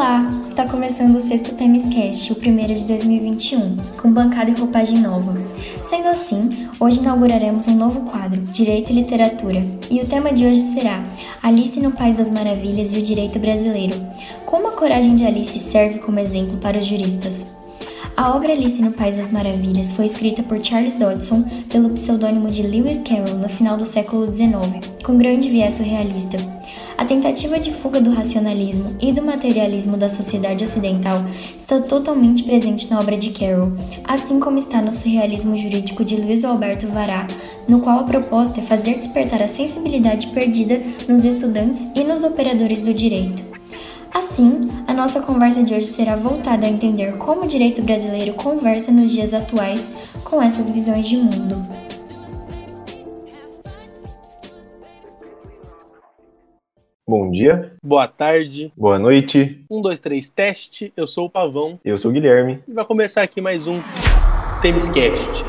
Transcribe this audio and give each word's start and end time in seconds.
Olá! 0.00 0.24
Está 0.46 0.64
começando 0.66 1.16
o 1.16 1.20
sexto 1.20 1.54
Temescast, 1.54 2.32
o 2.32 2.36
primeiro 2.36 2.72
de 2.72 2.86
2021, 2.86 3.76
com 4.00 4.10
bancada 4.10 4.48
e 4.48 4.54
roupagem 4.54 4.98
nova. 4.98 5.36
Sendo 5.84 6.08
assim, 6.08 6.70
hoje 6.80 7.00
inauguraremos 7.00 7.68
um 7.68 7.76
novo 7.76 8.00
quadro, 8.10 8.40
Direito 8.40 8.92
e 8.92 8.94
Literatura, 8.94 9.62
e 9.90 10.00
o 10.00 10.06
tema 10.06 10.32
de 10.32 10.46
hoje 10.46 10.60
será 10.60 11.04
Alice 11.42 11.78
no 11.78 11.92
País 11.92 12.16
das 12.16 12.30
Maravilhas 12.30 12.94
e 12.94 12.98
o 13.00 13.02
Direito 13.02 13.38
Brasileiro. 13.38 13.94
Como 14.46 14.68
a 14.68 14.72
coragem 14.72 15.16
de 15.16 15.26
Alice 15.26 15.58
serve 15.58 15.98
como 15.98 16.18
exemplo 16.18 16.56
para 16.56 16.78
os 16.78 16.86
juristas? 16.86 17.46
A 18.16 18.34
obra 18.34 18.52
Alice 18.54 18.80
no 18.80 18.92
País 18.92 19.18
das 19.18 19.30
Maravilhas 19.30 19.92
foi 19.92 20.06
escrita 20.06 20.42
por 20.42 20.64
Charles 20.64 20.94
Dodson 20.94 21.42
pelo 21.70 21.90
pseudônimo 21.90 22.50
de 22.50 22.62
Lewis 22.62 23.02
Carroll 23.06 23.36
no 23.36 23.50
final 23.50 23.76
do 23.76 23.84
século 23.84 24.34
XIX, 24.34 24.80
com 25.04 25.18
grande 25.18 25.50
viés 25.50 25.74
surrealista. 25.74 26.59
A 27.00 27.04
tentativa 27.06 27.58
de 27.58 27.72
fuga 27.72 27.98
do 27.98 28.12
racionalismo 28.12 28.94
e 29.00 29.10
do 29.10 29.22
materialismo 29.22 29.96
da 29.96 30.10
sociedade 30.10 30.64
ocidental 30.64 31.24
está 31.56 31.80
totalmente 31.80 32.42
presente 32.42 32.90
na 32.90 33.00
obra 33.00 33.16
de 33.16 33.30
Carroll, 33.30 33.72
assim 34.04 34.38
como 34.38 34.58
está 34.58 34.82
no 34.82 34.92
surrealismo 34.92 35.56
jurídico 35.56 36.04
de 36.04 36.16
Luiz 36.16 36.44
Alberto 36.44 36.86
Vará, 36.88 37.26
no 37.66 37.80
qual 37.80 38.00
a 38.00 38.04
proposta 38.04 38.60
é 38.60 38.62
fazer 38.62 38.98
despertar 38.98 39.40
a 39.40 39.48
sensibilidade 39.48 40.26
perdida 40.26 40.78
nos 41.08 41.24
estudantes 41.24 41.88
e 41.94 42.04
nos 42.04 42.22
operadores 42.22 42.80
do 42.82 42.92
direito. 42.92 43.42
Assim, 44.12 44.68
a 44.86 44.92
nossa 44.92 45.22
conversa 45.22 45.62
de 45.62 45.72
hoje 45.72 45.86
será 45.86 46.16
voltada 46.16 46.66
a 46.66 46.70
entender 46.70 47.16
como 47.16 47.44
o 47.44 47.48
direito 47.48 47.80
brasileiro 47.80 48.34
conversa 48.34 48.92
nos 48.92 49.10
dias 49.10 49.32
atuais 49.32 49.82
com 50.22 50.42
essas 50.42 50.68
visões 50.68 51.08
de 51.08 51.16
mundo. 51.16 51.66
Bom 57.10 57.28
dia. 57.28 57.76
Boa 57.82 58.06
tarde. 58.06 58.72
Boa 58.76 58.96
noite. 58.96 59.64
Um, 59.68 59.82
dois, 59.82 59.98
três, 59.98 60.30
teste. 60.30 60.92
Eu 60.96 61.08
sou 61.08 61.26
o 61.26 61.28
Pavão. 61.28 61.80
Eu 61.84 61.98
sou 61.98 62.08
o 62.08 62.14
Guilherme. 62.14 62.62
E 62.68 62.72
vai 62.72 62.84
começar 62.84 63.22
aqui 63.22 63.40
mais 63.40 63.66
um 63.66 63.80
Temescast. 64.62 65.42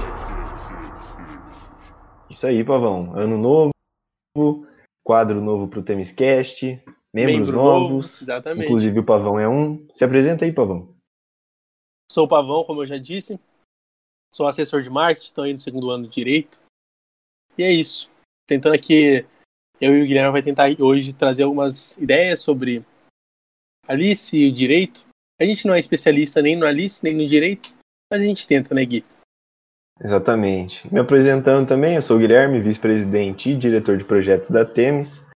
Isso 2.27 2.47
aí, 2.47 2.63
Pavão. 2.63 3.15
Ano 3.15 3.37
novo, 3.37 4.67
quadro 5.03 5.39
novo 5.39 5.67
pro 5.67 5.83
Temescast, 5.83 6.83
membros 7.13 7.49
Membro 7.49 7.55
novos. 7.55 7.91
novo, 7.91 8.23
exatamente. 8.23 8.65
Inclusive 8.65 8.99
o 8.99 9.05
Pavão 9.05 9.39
é 9.39 9.47
um. 9.47 9.85
Se 9.93 10.03
apresenta 10.03 10.45
aí, 10.45 10.51
Pavão. 10.51 10.89
Sou 12.11 12.25
o 12.25 12.27
Pavão, 12.27 12.63
como 12.63 12.81
eu 12.81 12.87
já 12.87 12.97
disse. 12.97 13.39
Sou 14.31 14.47
assessor 14.47 14.81
de 14.81 14.89
marketing, 14.89 15.25
estou 15.27 15.43
aí 15.43 15.51
no 15.51 15.59
segundo 15.59 15.91
ano 15.91 16.07
de 16.07 16.09
Direito. 16.09 16.59
E 17.55 17.61
é 17.61 17.71
isso. 17.71 18.09
Tentando 18.47 18.73
aqui, 18.73 19.23
eu 19.81 19.97
e 19.97 20.03
o 20.03 20.05
Guilherme 20.05 20.31
vai 20.31 20.43
tentar 20.43 20.69
hoje 20.79 21.11
trazer 21.11 21.43
algumas 21.43 21.97
ideias 21.97 22.39
sobre 22.39 22.85
Alice 23.87 24.37
e 24.37 24.47
o 24.47 24.53
Direito. 24.53 25.07
A 25.41 25.43
gente 25.43 25.65
não 25.65 25.73
é 25.73 25.79
especialista 25.79 26.39
nem 26.39 26.55
no 26.55 26.67
Alice, 26.67 27.03
nem 27.03 27.15
no 27.15 27.27
Direito, 27.27 27.69
mas 28.11 28.21
a 28.21 28.23
gente 28.23 28.47
tenta, 28.47 28.75
né, 28.75 28.85
Gui? 28.85 29.03
Exatamente. 30.03 30.91
Me 30.93 30.99
apresentando 30.99 31.67
também, 31.67 31.95
eu 31.95 32.01
sou 32.01 32.17
o 32.17 32.19
Guilherme, 32.19 32.61
vice-presidente 32.61 33.49
e 33.49 33.57
diretor 33.57 33.97
de 33.97 34.05
projetos 34.05 34.51
da 34.51 34.63
Temes. 34.63 35.27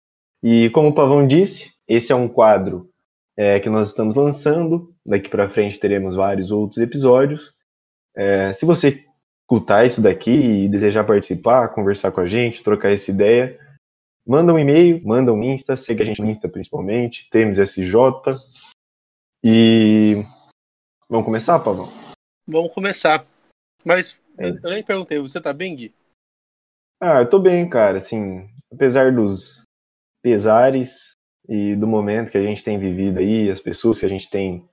E 0.44 0.70
como 0.70 0.90
o 0.90 0.94
Pavão 0.94 1.26
disse, 1.26 1.74
esse 1.88 2.12
é 2.12 2.16
um 2.16 2.28
quadro 2.28 2.88
é, 3.36 3.60
que 3.60 3.70
nós 3.70 3.88
estamos 3.90 4.16
lançando. 4.16 4.94
Daqui 5.06 5.28
para 5.28 5.50
frente 5.50 5.80
teremos 5.80 6.16
vários 6.16 6.52
outros 6.52 6.80
episódios. 6.80 7.54
É, 8.16 8.54
se 8.54 8.66
você 8.66 9.04
escutar 9.42 9.86
isso 9.86 10.02
daqui 10.02 10.32
e 10.32 10.68
desejar 10.68 11.04
participar, 11.04 11.70
conversar 11.70 12.12
com 12.12 12.22
a 12.22 12.28
gente, 12.28 12.64
trocar 12.64 12.92
essa 12.92 13.12
ideia, 13.12 13.60
manda 14.26 14.54
um 14.54 14.60
e-mail, 14.60 15.02
manda 15.06 15.32
um 15.32 15.44
Insta, 15.44 15.78
segue 15.78 16.04
a 16.04 16.06
gente 16.06 16.22
no 16.22 16.30
Insta 16.30 16.50
principalmente, 16.50 17.30
Temes 17.30 17.60
SJ. 17.60 17.94
E 19.44 20.24
vamos 21.10 21.26
começar, 21.26 21.60
Pavão? 21.60 21.90
Vamos 22.48 22.74
começar. 22.74 23.26
Mas 23.84 24.20
É. 24.38 24.50
eu 24.50 24.72
nem 24.72 24.84
perguntei, 24.84 25.20
você 25.20 25.40
tá 25.40 25.54
bem, 25.54 25.76
Gui? 25.76 25.94
Ah, 27.00 27.22
eu 27.22 27.30
tô 27.30 27.40
bem, 27.40 27.70
cara. 27.70 27.98
Assim, 27.98 28.50
apesar 28.72 29.14
dos 29.14 29.64
pesares 30.22 31.14
e 31.48 31.76
do 31.76 31.88
momento 31.88 32.32
que 32.32 32.38
a 32.38 32.44
gente 32.44 32.64
tem 32.64 32.80
vivido 32.80 33.20
aí, 33.20 33.52
as 33.52 33.60
pessoas 33.62 34.00
que 34.00 34.06
a 34.06 34.10
gente 34.10 34.30
tem 34.30 34.68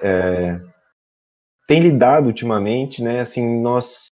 é, 0.00 0.60
tem 1.66 1.80
lidado 1.80 2.26
ultimamente, 2.26 3.02
né? 3.02 3.20
Assim, 3.20 3.60
nós, 3.60 4.06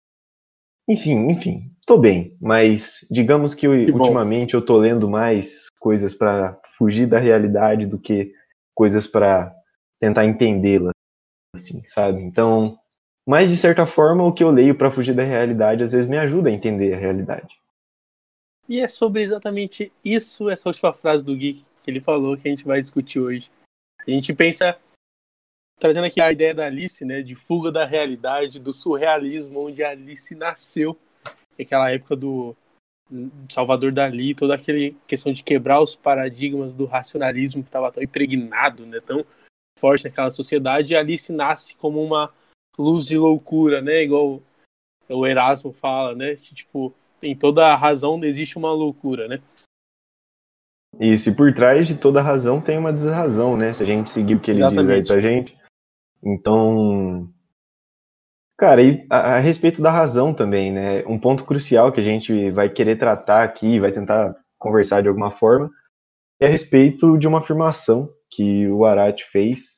enfim, 0.87 1.29
enfim, 1.29 1.71
tô 1.85 1.97
bem. 1.97 2.35
Mas 2.41 3.05
digamos 3.11 3.53
que, 3.53 3.67
eu- 3.67 3.85
Que 3.85 3.91
ultimamente 3.91 4.53
eu 4.53 4.65
tô 4.65 4.77
lendo 4.77 5.09
mais 5.09 5.67
coisas 5.79 6.13
pra 6.15 6.59
fugir 6.77 7.05
da 7.07 7.19
realidade 7.19 7.85
do 7.87 7.99
que 7.99 8.33
coisas 8.75 9.07
pra 9.07 9.53
tentar 9.99 10.25
entendê-la, 10.25 10.91
assim, 11.55 11.83
sabe? 11.85 12.21
Então, 12.21 12.77
mas 13.27 13.49
de 13.49 13.57
certa 13.57 13.85
forma 13.85 14.23
o 14.23 14.31
que 14.33 14.43
eu 14.43 14.51
leio 14.51 14.75
pra 14.75 14.91
fugir 14.91 15.13
da 15.15 15.23
realidade 15.23 15.83
às 15.83 15.91
vezes 15.91 16.07
me 16.09 16.17
ajuda 16.17 16.49
a 16.49 16.53
entender 16.53 16.93
a 16.93 16.97
realidade. 16.97 17.55
E 18.69 18.79
é 18.79 18.87
sobre 18.87 19.23
exatamente 19.23 19.91
isso, 20.03 20.49
essa 20.49 20.69
última 20.69 20.93
frase 20.93 21.23
do 21.25 21.35
Gui 21.35 21.65
que 21.83 21.89
ele 21.91 22.01
falou 22.01 22.35
que 22.37 22.47
a 22.47 22.51
gente 22.51 22.65
vai 22.65 22.81
discutir 22.81 23.19
hoje. 23.19 23.49
A 24.05 24.11
gente 24.11 24.33
pensa, 24.33 24.77
trazendo 25.79 26.05
aqui 26.05 26.19
a 26.21 26.31
ideia 26.31 26.53
da 26.53 26.65
Alice, 26.65 27.05
né, 27.05 27.21
de 27.21 27.35
fuga 27.35 27.71
da 27.71 27.85
realidade, 27.85 28.59
do 28.59 28.73
surrealismo, 28.73 29.67
onde 29.67 29.83
a 29.83 29.91
Alice 29.91 30.33
nasceu, 30.35 30.97
aquela 31.59 31.91
época 31.91 32.15
do 32.15 32.55
Salvador 33.49 33.91
Dali, 33.91 34.35
toda 34.35 34.55
aquela 34.55 34.93
questão 35.07 35.31
de 35.31 35.43
quebrar 35.43 35.81
os 35.81 35.95
paradigmas 35.95 36.75
do 36.75 36.85
racionalismo 36.85 37.63
que 37.63 37.69
estava 37.69 37.91
tão 37.91 38.03
impregnado, 38.03 38.85
né, 38.85 38.99
tão 38.99 39.25
forte 39.79 40.05
naquela 40.05 40.29
sociedade, 40.29 40.93
e 40.93 40.97
a 40.97 40.99
Alice 40.99 41.31
nasce 41.31 41.75
como 41.75 42.03
uma 42.03 42.33
luz 42.77 43.05
de 43.05 43.17
loucura, 43.17 43.81
né, 43.81 44.03
igual 44.03 44.41
o 45.09 45.25
Erasmo 45.25 45.71
fala, 45.71 46.13
né, 46.15 46.35
que 46.35 46.53
tipo 46.53 46.94
em 47.21 47.35
toda 47.35 47.75
razão 47.75 48.23
existe 48.23 48.57
uma 48.57 48.71
loucura, 48.71 49.27
né? 49.27 49.41
Isso, 50.99 51.29
e 51.29 51.35
por 51.35 51.53
trás 51.53 51.88
de 51.88 51.97
toda 51.97 52.21
razão 52.21 52.61
tem 52.61 52.77
uma 52.77 52.94
desrazão, 52.94 53.57
né? 53.57 53.73
Se 53.73 53.83
a 53.83 53.85
gente 53.85 54.09
seguir 54.09 54.35
o 54.35 54.39
que 54.39 54.51
ele 54.51 54.57
diz 54.57 54.67
aí 54.67 54.73
Exatamente. 54.73 55.07
pra 55.07 55.21
gente. 55.21 55.57
Então, 56.23 57.29
cara, 58.57 58.81
e 58.81 59.05
a, 59.09 59.35
a 59.35 59.39
respeito 59.39 59.81
da 59.81 59.91
razão 59.91 60.33
também, 60.33 60.72
né? 60.72 61.03
Um 61.07 61.19
ponto 61.19 61.45
crucial 61.45 61.91
que 61.91 62.00
a 62.00 62.03
gente 62.03 62.51
vai 62.51 62.69
querer 62.69 62.97
tratar 62.97 63.44
aqui, 63.44 63.79
vai 63.79 63.91
tentar 63.91 64.35
conversar 64.57 65.01
de 65.01 65.07
alguma 65.07 65.31
forma, 65.31 65.69
é 66.39 66.47
a 66.47 66.50
respeito 66.50 67.17
de 67.17 67.27
uma 67.27 67.39
afirmação 67.39 68.09
que 68.29 68.67
o 68.67 68.85
Arati 68.85 69.25
fez. 69.25 69.77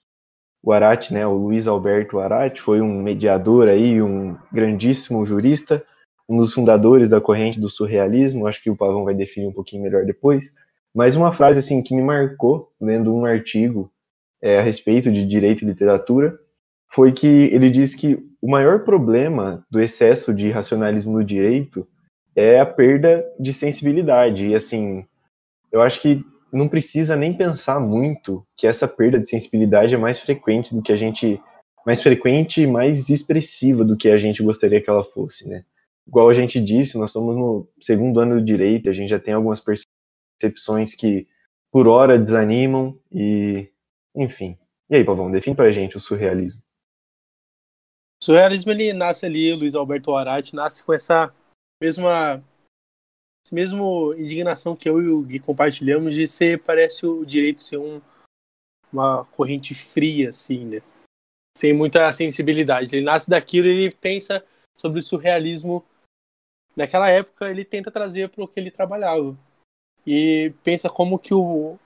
O 0.63 0.73
Arati, 0.73 1.13
né, 1.13 1.25
o 1.25 1.33
Luiz 1.33 1.67
Alberto 1.67 2.19
Arati, 2.19 2.61
foi 2.61 2.81
um 2.81 3.01
mediador 3.01 3.69
aí, 3.69 4.01
um 4.01 4.37
grandíssimo 4.51 5.25
jurista, 5.25 5.83
um 6.27 6.37
dos 6.37 6.53
fundadores 6.53 7.09
da 7.09 7.21
corrente 7.21 7.59
do 7.59 7.69
surrealismo, 7.69 8.45
acho 8.45 8.61
que 8.61 8.69
o 8.69 8.75
Pavão 8.75 9.05
vai 9.05 9.15
definir 9.15 9.47
um 9.47 9.53
pouquinho 9.53 9.83
melhor 9.83 10.05
depois, 10.05 10.53
mas 10.93 11.15
uma 11.15 11.31
frase 11.31 11.59
assim 11.59 11.81
que 11.81 11.95
me 11.95 12.01
marcou 12.01 12.71
lendo 12.81 13.13
um 13.13 13.25
artigo 13.25 13.91
é, 14.41 14.59
a 14.59 14.61
respeito 14.61 15.11
de 15.11 15.25
direito 15.25 15.63
e 15.63 15.67
literatura 15.67 16.37
foi 16.91 17.11
que 17.11 17.27
ele 17.27 17.69
disse 17.69 17.97
que 17.97 18.19
o 18.41 18.49
maior 18.49 18.83
problema 18.83 19.65
do 19.69 19.79
excesso 19.79 20.33
de 20.33 20.49
racionalismo 20.49 21.13
no 21.13 21.23
direito 21.23 21.87
é 22.35 22.59
a 22.59 22.65
perda 22.65 23.25
de 23.39 23.53
sensibilidade 23.53 24.47
e 24.47 24.55
assim 24.55 25.05
eu 25.71 25.81
acho 25.81 26.01
que 26.01 26.23
não 26.51 26.67
precisa 26.67 27.15
nem 27.15 27.33
pensar 27.33 27.79
muito 27.79 28.45
que 28.57 28.65
essa 28.65 28.87
perda 28.87 29.19
de 29.19 29.27
sensibilidade 29.27 29.93
é 29.93 29.97
mais 29.97 30.19
frequente 30.19 30.73
do 30.73 30.81
que 30.81 30.91
a 30.91 30.95
gente 30.95 31.39
mais 31.85 32.01
frequente 32.01 32.61
e 32.61 32.67
mais 32.67 33.09
expressiva 33.09 33.83
do 33.83 33.97
que 33.97 34.09
a 34.09 34.17
gente 34.17 34.43
gostaria 34.43 34.81
que 34.81 34.89
ela 34.89 35.03
fosse, 35.03 35.47
né? 35.47 35.63
Igual 36.07 36.29
a 36.29 36.33
gente 36.33 36.59
disse, 36.59 36.97
nós 36.97 37.09
estamos 37.09 37.35
no 37.35 37.67
segundo 37.79 38.19
ano 38.19 38.35
do 38.35 38.45
direito, 38.45 38.89
a 38.89 38.93
gente 38.93 39.09
já 39.09 39.19
tem 39.19 39.33
algumas 39.33 39.61
percepções 39.61 40.95
que 40.95 41.27
por 41.71 41.87
hora 41.87 42.17
desanimam 42.17 42.97
e 43.11 43.69
enfim. 44.19 44.57
E 44.89 44.97
aí, 44.97 45.05
Pavão, 45.05 45.31
define 45.31 45.55
pra 45.55 45.71
gente 45.71 45.95
o 45.95 45.99
surrealismo. 45.99 46.61
O 48.21 48.25
surrealismo 48.25 48.71
ele 48.71 48.91
nasce 48.91 49.25
ali, 49.25 49.53
Luiz 49.53 49.75
Alberto 49.75 50.13
Arati 50.13 50.53
nasce 50.53 50.83
com 50.83 50.93
essa 50.93 51.33
mesma 51.81 52.43
essa 53.45 53.55
mesmo 53.55 54.13
indignação 54.15 54.75
que 54.75 54.89
eu 54.89 55.01
e 55.01 55.07
o 55.07 55.21
Gui 55.21 55.39
compartilhamos 55.39 56.13
de 56.13 56.27
ser 56.27 56.61
parece 56.61 57.05
o 57.05 57.25
direito 57.25 57.61
ser 57.61 57.77
um, 57.77 58.01
uma 58.91 59.23
corrente 59.25 59.73
fria 59.73 60.29
assim, 60.29 60.65
né? 60.65 60.81
Sem 61.57 61.73
muita 61.73 62.11
sensibilidade. 62.11 62.93
Ele 62.93 63.05
nasce 63.05 63.29
daquilo, 63.29 63.67
ele 63.67 63.89
pensa 63.95 64.45
sobre 64.77 64.99
o 64.99 65.03
surrealismo 65.03 65.85
naquela 66.75 67.09
época, 67.09 67.49
ele 67.49 67.63
tenta 67.63 67.89
trazer 67.89 68.29
para 68.29 68.43
o 68.43 68.47
que 68.47 68.59
ele 68.59 68.71
trabalhava. 68.71 69.37
E 70.05 70.53
pensa 70.63 70.89
como 70.89 71.19
que 71.19 71.33
o 71.33 71.77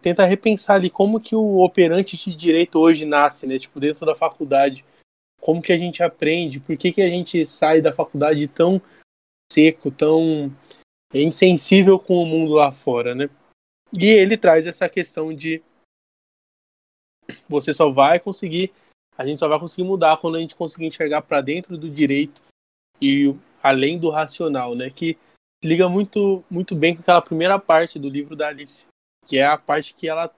tenta 0.00 0.24
repensar 0.24 0.74
ali 0.74 0.90
como 0.90 1.20
que 1.20 1.34
o 1.34 1.60
operante 1.60 2.16
de 2.16 2.34
direito 2.36 2.78
hoje 2.78 3.04
nasce, 3.04 3.46
né? 3.46 3.58
Tipo, 3.58 3.80
dentro 3.80 4.06
da 4.06 4.14
faculdade. 4.14 4.84
Como 5.40 5.60
que 5.60 5.72
a 5.72 5.78
gente 5.78 6.02
aprende? 6.02 6.60
Por 6.60 6.76
que, 6.76 6.92
que 6.92 7.02
a 7.02 7.08
gente 7.08 7.44
sai 7.46 7.80
da 7.80 7.92
faculdade 7.92 8.46
tão 8.46 8.80
seco, 9.52 9.90
tão 9.90 10.50
insensível 11.12 11.98
com 11.98 12.14
o 12.14 12.26
mundo 12.26 12.54
lá 12.54 12.72
fora, 12.72 13.14
né? 13.14 13.28
E 13.92 14.06
ele 14.06 14.36
traz 14.36 14.66
essa 14.66 14.88
questão 14.88 15.34
de 15.34 15.62
você 17.48 17.72
só 17.74 17.90
vai 17.90 18.18
conseguir, 18.18 18.72
a 19.16 19.26
gente 19.26 19.38
só 19.38 19.48
vai 19.48 19.58
conseguir 19.58 19.84
mudar 19.84 20.16
quando 20.16 20.36
a 20.36 20.40
gente 20.40 20.54
conseguir 20.54 20.86
enxergar 20.86 21.22
para 21.22 21.40
dentro 21.40 21.76
do 21.76 21.90
direito 21.90 22.42
e 23.00 23.34
além 23.62 23.98
do 23.98 24.10
racional, 24.10 24.74
né? 24.74 24.90
Que 24.90 25.18
liga 25.62 25.88
muito, 25.88 26.42
muito 26.50 26.74
bem 26.74 26.94
com 26.94 27.02
aquela 27.02 27.22
primeira 27.22 27.58
parte 27.58 27.98
do 27.98 28.08
livro 28.08 28.34
da 28.34 28.48
Alice, 28.48 28.86
que 29.26 29.38
é 29.38 29.46
a 29.46 29.56
parte 29.56 29.94
que 29.94 30.08
ela 30.08 30.32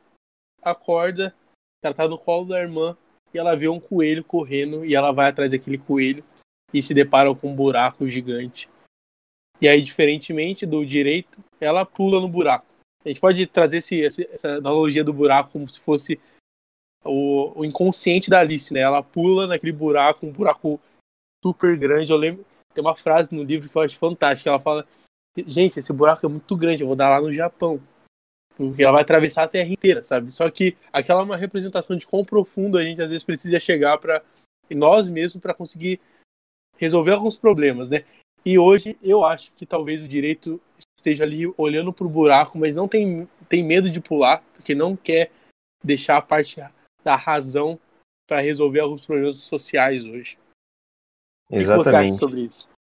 acorda, 0.63 1.35
ela 1.83 1.95
tá 1.95 2.09
no 2.09 2.19
colo 2.19 2.47
da 2.47 2.61
irmã 2.61 2.97
e 3.33 3.39
ela 3.39 3.57
vê 3.57 3.69
um 3.69 3.81
coelho 3.81 4.25
correndo 4.25 4.85
e 4.85 4.95
ela 4.95 5.13
vai 5.13 5.29
atrás 5.29 5.51
daquele 5.51 5.79
coelho 5.79 6.25
e 6.73 6.83
se 6.83 6.95
depara 6.95 7.35
com 7.35 7.51
um 7.51 7.55
buraco 7.55 8.09
gigante. 8.09 8.69
E 9.61 9.69
aí, 9.69 9.81
diferentemente 9.81 10.67
do 10.67 10.85
direito, 10.85 11.43
ela 11.61 11.87
pula 11.87 12.21
no 12.21 12.29
buraco. 12.29 12.67
A 13.05 13.09
gente 13.09 13.21
pode 13.21 13.47
trazer 13.47 13.79
esse, 13.79 14.03
essa 14.05 14.57
analogia 14.57 15.05
do 15.05 15.13
buraco 15.13 15.53
como 15.53 15.69
se 15.69 15.79
fosse 15.79 16.19
o, 17.05 17.61
o, 17.61 17.65
inconsciente 17.65 18.31
da 18.31 18.41
Alice, 18.41 18.73
né? 18.73 18.81
Ela 18.81 19.03
pula 19.03 19.47
naquele 19.47 19.73
buraco, 19.73 20.27
um 20.27 20.33
buraco 20.33 20.81
super 21.43 21.77
grande. 21.77 22.11
Eu 22.11 22.17
lembro, 22.17 22.45
tem 22.73 22.83
uma 22.83 22.97
frase 22.97 23.35
no 23.35 23.43
livro 23.43 23.69
que 23.69 23.77
eu 23.77 23.83
acho 23.83 23.99
fantástica. 23.99 24.51
Ela 24.51 24.59
fala: 24.61 24.87
Gente, 25.47 25.79
esse 25.79 25.93
buraco 25.93 26.25
é 26.25 26.29
muito 26.29 26.57
grande, 26.57 26.83
eu 26.83 26.87
vou 26.87 26.97
dar 26.97 27.11
lá 27.11 27.21
no 27.21 27.33
Japão. 27.33 27.81
Porque 28.57 28.83
ela 28.83 28.93
vai 28.93 29.03
atravessar 29.03 29.43
a 29.45 29.49
Terra 29.49 29.69
inteira, 29.69 30.03
sabe? 30.03 30.33
Só 30.33 30.49
que 30.51 30.77
aquela 30.93 31.21
é 31.21 31.25
uma 31.25 31.37
representação 31.37 31.97
de 31.97 32.07
quão 32.07 32.25
profundo 32.25 32.79
a 32.79 32.83
gente 32.83 33.03
às 33.03 33.09
vezes 33.09 33.25
precisa 33.25 33.59
chegar 33.59 33.99
para 33.99 34.23
nós 34.71 35.09
mesmos 35.09 35.43
para 35.43 35.55
conseguir 35.55 36.01
resolver 36.77 37.13
alguns 37.13 37.37
problemas, 37.37 37.91
né? 37.91 38.05
E 38.45 38.59
hoje 38.59 38.97
eu 39.03 39.25
acho 39.25 39.51
que 39.53 39.65
talvez 39.65 40.03
o 40.03 40.09
direito 40.09 40.61
esteja 40.99 41.25
ali 41.25 41.53
olhando 41.57 41.93
para 41.93 42.07
o 42.07 42.11
buraco, 42.11 42.59
mas 42.59 42.77
não 42.77 42.87
tem, 42.87 43.29
tem 43.49 43.65
medo 43.65 43.91
de 43.91 44.01
pular, 44.01 44.43
porque 44.55 44.75
não 44.75 44.97
quer 44.97 45.31
deixar 45.83 46.17
a 46.17 46.23
parte 46.23 46.61
da 47.03 47.17
razão 47.17 47.79
para 48.27 48.41
resolver 48.41 48.81
alguns 48.81 49.05
problemas 49.05 49.39
sociais 49.39 50.05
hoje. 50.05 50.39
Exatamente. 51.51 51.81
O 51.81 51.83
que 51.83 51.91
você 51.91 51.97
acha 51.97 52.15
sobre 52.15 52.41
isso? 52.43 52.74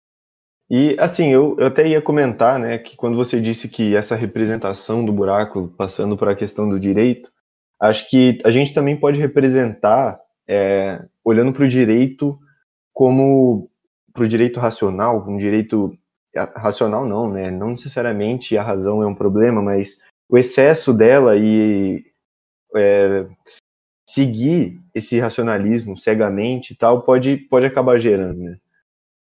E 0.73 0.95
assim, 0.97 1.27
eu, 1.27 1.57
eu 1.59 1.67
até 1.67 1.85
ia 1.85 2.01
comentar, 2.01 2.57
né, 2.57 2.77
que 2.77 2.95
quando 2.95 3.17
você 3.17 3.41
disse 3.41 3.67
que 3.67 3.93
essa 3.93 4.15
representação 4.15 5.03
do 5.03 5.11
buraco, 5.11 5.67
passando 5.67 6.15
para 6.15 6.31
a 6.31 6.35
questão 6.35 6.69
do 6.69 6.79
direito, 6.79 7.29
acho 7.77 8.09
que 8.09 8.39
a 8.45 8.49
gente 8.49 8.73
também 8.73 8.95
pode 8.97 9.19
representar, 9.19 10.17
é, 10.47 11.03
olhando 11.25 11.51
para 11.51 11.65
o 11.65 11.67
direito 11.67 12.39
como 12.93 13.69
para 14.13 14.23
o 14.23 14.27
direito 14.29 14.61
racional, 14.61 15.25
um 15.27 15.37
direito 15.37 15.93
racional 16.55 17.05
não, 17.05 17.29
né, 17.29 17.51
não 17.51 17.71
necessariamente 17.71 18.57
a 18.57 18.63
razão 18.63 19.03
é 19.03 19.05
um 19.05 19.15
problema, 19.15 19.61
mas 19.61 19.99
o 20.29 20.37
excesso 20.37 20.93
dela 20.93 21.35
e 21.35 22.05
é, 22.77 23.25
seguir 24.07 24.79
esse 24.95 25.19
racionalismo 25.19 25.97
cegamente 25.97 26.71
e 26.71 26.77
tal 26.77 27.01
pode, 27.01 27.35
pode 27.35 27.65
acabar 27.65 27.99
gerando, 27.99 28.39
né. 28.39 28.57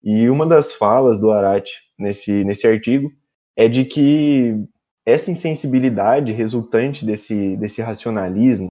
E 0.03 0.29
uma 0.29 0.45
das 0.45 0.71
falas 0.71 1.19
do 1.19 1.31
Arati 1.31 1.81
nesse, 1.97 2.43
nesse 2.43 2.65
artigo 2.65 3.11
é 3.57 3.67
de 3.67 3.85
que 3.85 4.55
essa 5.05 5.31
insensibilidade 5.31 6.31
resultante 6.31 7.05
desse, 7.05 7.57
desse 7.57 7.81
racionalismo, 7.81 8.67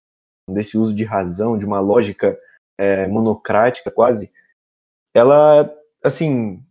desse 0.48 0.78
uso 0.78 0.94
de 0.94 1.04
razão, 1.04 1.58
de 1.58 1.66
uma 1.66 1.80
lógica 1.80 2.38
é, 2.78 3.06
monocrática 3.06 3.90
quase, 3.90 4.30
ela, 5.14 5.70
assim, 6.02 6.62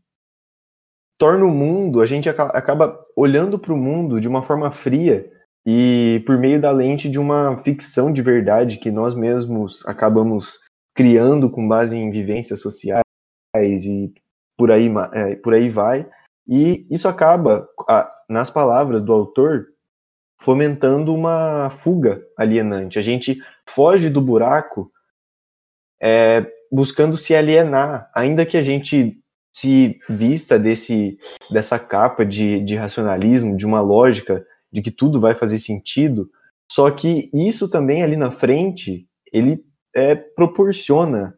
torna 1.19 1.45
o 1.45 1.51
mundo, 1.51 2.01
a 2.01 2.06
gente 2.06 2.30
acaba 2.30 3.06
olhando 3.15 3.59
para 3.59 3.74
o 3.74 3.77
mundo 3.77 4.19
de 4.19 4.27
uma 4.27 4.42
forma 4.42 4.71
fria 4.71 5.31
e 5.65 6.24
por 6.25 6.38
meio 6.38 6.62
da 6.62 6.71
lente 6.71 7.09
de 7.09 7.19
uma 7.19 7.57
ficção 7.57 8.12
de 8.12 8.21
verdade 8.21 8.77
que 8.77 8.89
nós 8.89 9.13
mesmos 9.13 9.86
acabamos 9.86 10.59
criando 10.95 11.51
com 11.51 11.68
base 11.68 11.98
em 11.98 12.09
vivências 12.09 12.62
sociais 12.62 13.04
e 13.56 14.13
por 14.57 14.71
aí, 14.71 14.92
é, 15.13 15.36
por 15.36 15.54
aí 15.54 15.69
vai. 15.69 16.09
E 16.48 16.88
isso 16.89 17.07
acaba, 17.07 17.68
nas 18.30 18.50
palavras 18.50 19.04
do 19.04 19.13
autor, 19.13 19.68
fomentando 20.39 21.13
uma 21.13 21.69
fuga 21.69 22.21
alienante. 22.38 22.98
A 22.98 23.01
gente 23.01 23.42
foge 23.68 24.09
do 24.09 24.21
buraco 24.21 24.92
é, 26.01 26.45
buscando 26.71 27.18
se 27.18 27.36
alienar, 27.36 28.09
ainda 28.13 28.45
que 28.45 28.57
a 28.57 28.62
gente 28.62 29.19
se 29.51 30.00
vista 30.07 30.59
desse, 30.59 31.18
dessa 31.50 31.80
capa 31.80 32.24
de, 32.24 32.63
de 32.63 32.75
racionalismo, 32.75 33.57
de 33.57 33.65
uma 33.65 33.81
lógica, 33.81 34.45
de 34.71 34.81
que 34.81 34.92
tudo 34.92 35.19
vai 35.19 35.33
fazer 35.33 35.57
sentido, 35.57 36.30
só 36.71 36.92
que 36.92 37.30
isso 37.33 37.68
também 37.68 38.04
ali 38.04 38.15
na 38.15 38.30
frente, 38.30 39.07
ele 39.33 39.63
é, 39.95 40.13
proporciona 40.15 41.36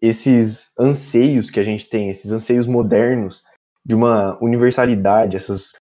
esses 0.00 0.72
anseios 0.78 1.50
que 1.50 1.60
a 1.60 1.62
gente 1.62 1.88
tem, 1.88 2.08
esses 2.08 2.30
anseios 2.32 2.66
modernos 2.66 3.44
de 3.84 3.94
uma 3.94 4.38
universalidade, 4.42 5.36
essas, 5.36 5.74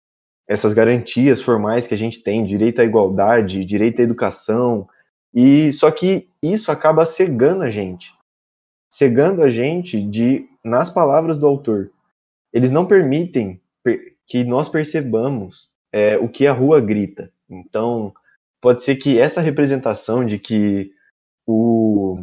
essas 0.48 0.74
garantias 0.74 1.42
formais 1.42 1.88
que 1.88 1.94
a 1.94 1.98
gente 1.98 2.24
tem, 2.24 2.44
direito 2.44 2.82
à 2.82 2.86
igualdade, 2.86 3.66
direito 3.66 4.02
à 4.02 4.04
educação, 4.04 4.88
e 5.34 5.72
só 5.72 5.92
que 5.92 6.30
isso 6.42 6.72
acaba 6.72 7.06
cegando 7.06 7.64
a 7.64 7.70
gente, 7.70 8.14
cegando 8.90 9.44
a 9.44 9.50
gente 9.50 10.02
de, 10.02 10.48
nas 10.64 10.90
palavras 10.90 11.38
do 11.38 11.46
autor, 11.46 11.92
eles 12.52 12.72
não 12.72 12.86
permitem 12.86 13.62
que 14.26 14.44
nós 14.44 14.68
percebamos 14.68 15.70
é, 15.92 16.18
o 16.18 16.28
que 16.28 16.48
a 16.48 16.54
rua 16.54 16.82
grita. 16.82 17.32
Então, 17.50 18.14
pode 18.62 18.84
ser 18.84 18.96
que 18.96 19.20
essa 19.20 19.42
representação 19.42 20.26
de 20.26 20.38
que 20.38 20.92
o, 21.46 22.18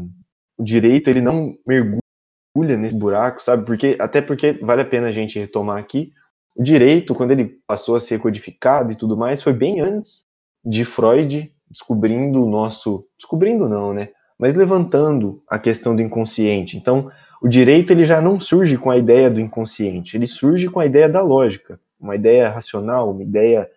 o 0.58 0.64
direito 0.64 1.08
ele 1.08 1.20
não 1.20 1.56
mergulha 1.66 2.76
nesse 2.78 2.98
buraco, 2.98 3.42
sabe? 3.42 3.64
Porque 3.64 3.96
até 3.98 4.20
porque 4.20 4.52
vale 4.52 4.82
a 4.82 4.86
pena 4.86 5.08
a 5.08 5.12
gente 5.12 5.38
retomar 5.38 5.78
aqui. 5.78 6.12
O 6.56 6.62
direito, 6.62 7.14
quando 7.14 7.32
ele 7.32 7.58
passou 7.66 7.96
a 7.96 8.00
ser 8.00 8.20
codificado 8.20 8.92
e 8.92 8.96
tudo 8.96 9.16
mais, 9.16 9.42
foi 9.42 9.52
bem 9.52 9.80
antes 9.80 10.24
de 10.64 10.84
Freud 10.84 11.52
descobrindo 11.68 12.44
o 12.44 12.48
nosso, 12.48 13.06
descobrindo 13.18 13.68
não, 13.68 13.92
né? 13.92 14.10
Mas 14.38 14.54
levantando 14.54 15.42
a 15.48 15.58
questão 15.58 15.96
do 15.96 16.02
inconsciente. 16.02 16.76
Então, 16.76 17.10
o 17.42 17.48
direito 17.48 17.92
ele 17.92 18.04
já 18.04 18.20
não 18.20 18.38
surge 18.38 18.78
com 18.78 18.90
a 18.90 18.96
ideia 18.96 19.28
do 19.28 19.40
inconsciente, 19.40 20.16
ele 20.16 20.26
surge 20.26 20.68
com 20.68 20.80
a 20.80 20.86
ideia 20.86 21.08
da 21.08 21.20
lógica, 21.20 21.80
uma 21.98 22.14
ideia 22.14 22.48
racional, 22.48 23.10
uma 23.10 23.22
ideia 23.22 23.68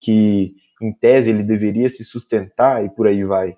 que 0.00 0.54
em 0.80 0.92
tese 0.92 1.30
ele 1.30 1.42
deveria 1.42 1.88
se 1.88 2.04
sustentar 2.04 2.84
e 2.84 2.90
por 2.90 3.06
aí 3.06 3.24
vai. 3.24 3.56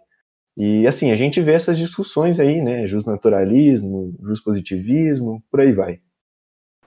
E 0.59 0.87
assim, 0.89 1.13
a 1.13 1.17
gente 1.17 1.41
vê 1.41 1.53
essas 1.53 1.79
discussões 1.79 2.41
aí, 2.41 2.61
né? 2.61 2.85
Justnaturalismo, 2.87 4.13
positivismo, 4.45 5.41
por 5.51 5.61
aí 5.61 5.73
vai. 5.73 6.03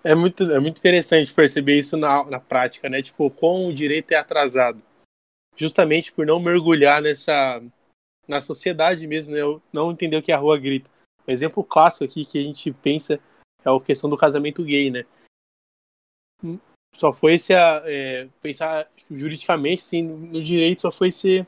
É 0.04 0.14
muito, 0.14 0.44
é 0.44 0.60
muito 0.60 0.78
interessante 0.78 1.34
perceber 1.34 1.80
isso 1.80 1.96
na, 1.96 2.26
na 2.26 2.40
prática, 2.40 2.90
né? 2.90 3.02
Tipo, 3.02 3.30
como 3.32 3.70
o 3.70 3.74
direito 3.74 4.12
é 4.12 4.16
atrasado. 4.16 4.82
Justamente 5.56 6.12
por 6.12 6.26
não 6.26 6.40
mergulhar 6.40 7.02
nessa. 7.02 7.64
na 8.28 8.42
sociedade 8.42 9.08
mesmo, 9.08 9.32
né? 9.32 9.42
Não 9.72 9.92
entender 9.92 10.18
o 10.18 10.22
que 10.22 10.32
a 10.34 10.38
rua 10.38 10.58
grita. 10.58 10.90
Um 11.26 11.32
exemplo 11.32 11.64
clássico 11.64 12.04
aqui 12.04 12.26
que 12.26 12.40
a 12.40 12.44
gente 12.44 12.74
pensa 12.74 13.20
é 13.64 13.70
a 13.70 13.80
questão 13.80 14.10
do 14.10 14.18
casamento 14.18 14.64
gay, 14.66 14.92
né? 14.92 15.06
Só 16.96 17.14
foi 17.14 17.40
se 17.40 17.54
é, 17.54 18.28
pensar 18.42 18.90
juridicamente, 19.10 19.82
assim, 19.82 20.02
no 20.02 20.44
direito 20.44 20.82
só 20.82 20.92
foi 20.92 21.12
ser 21.12 21.48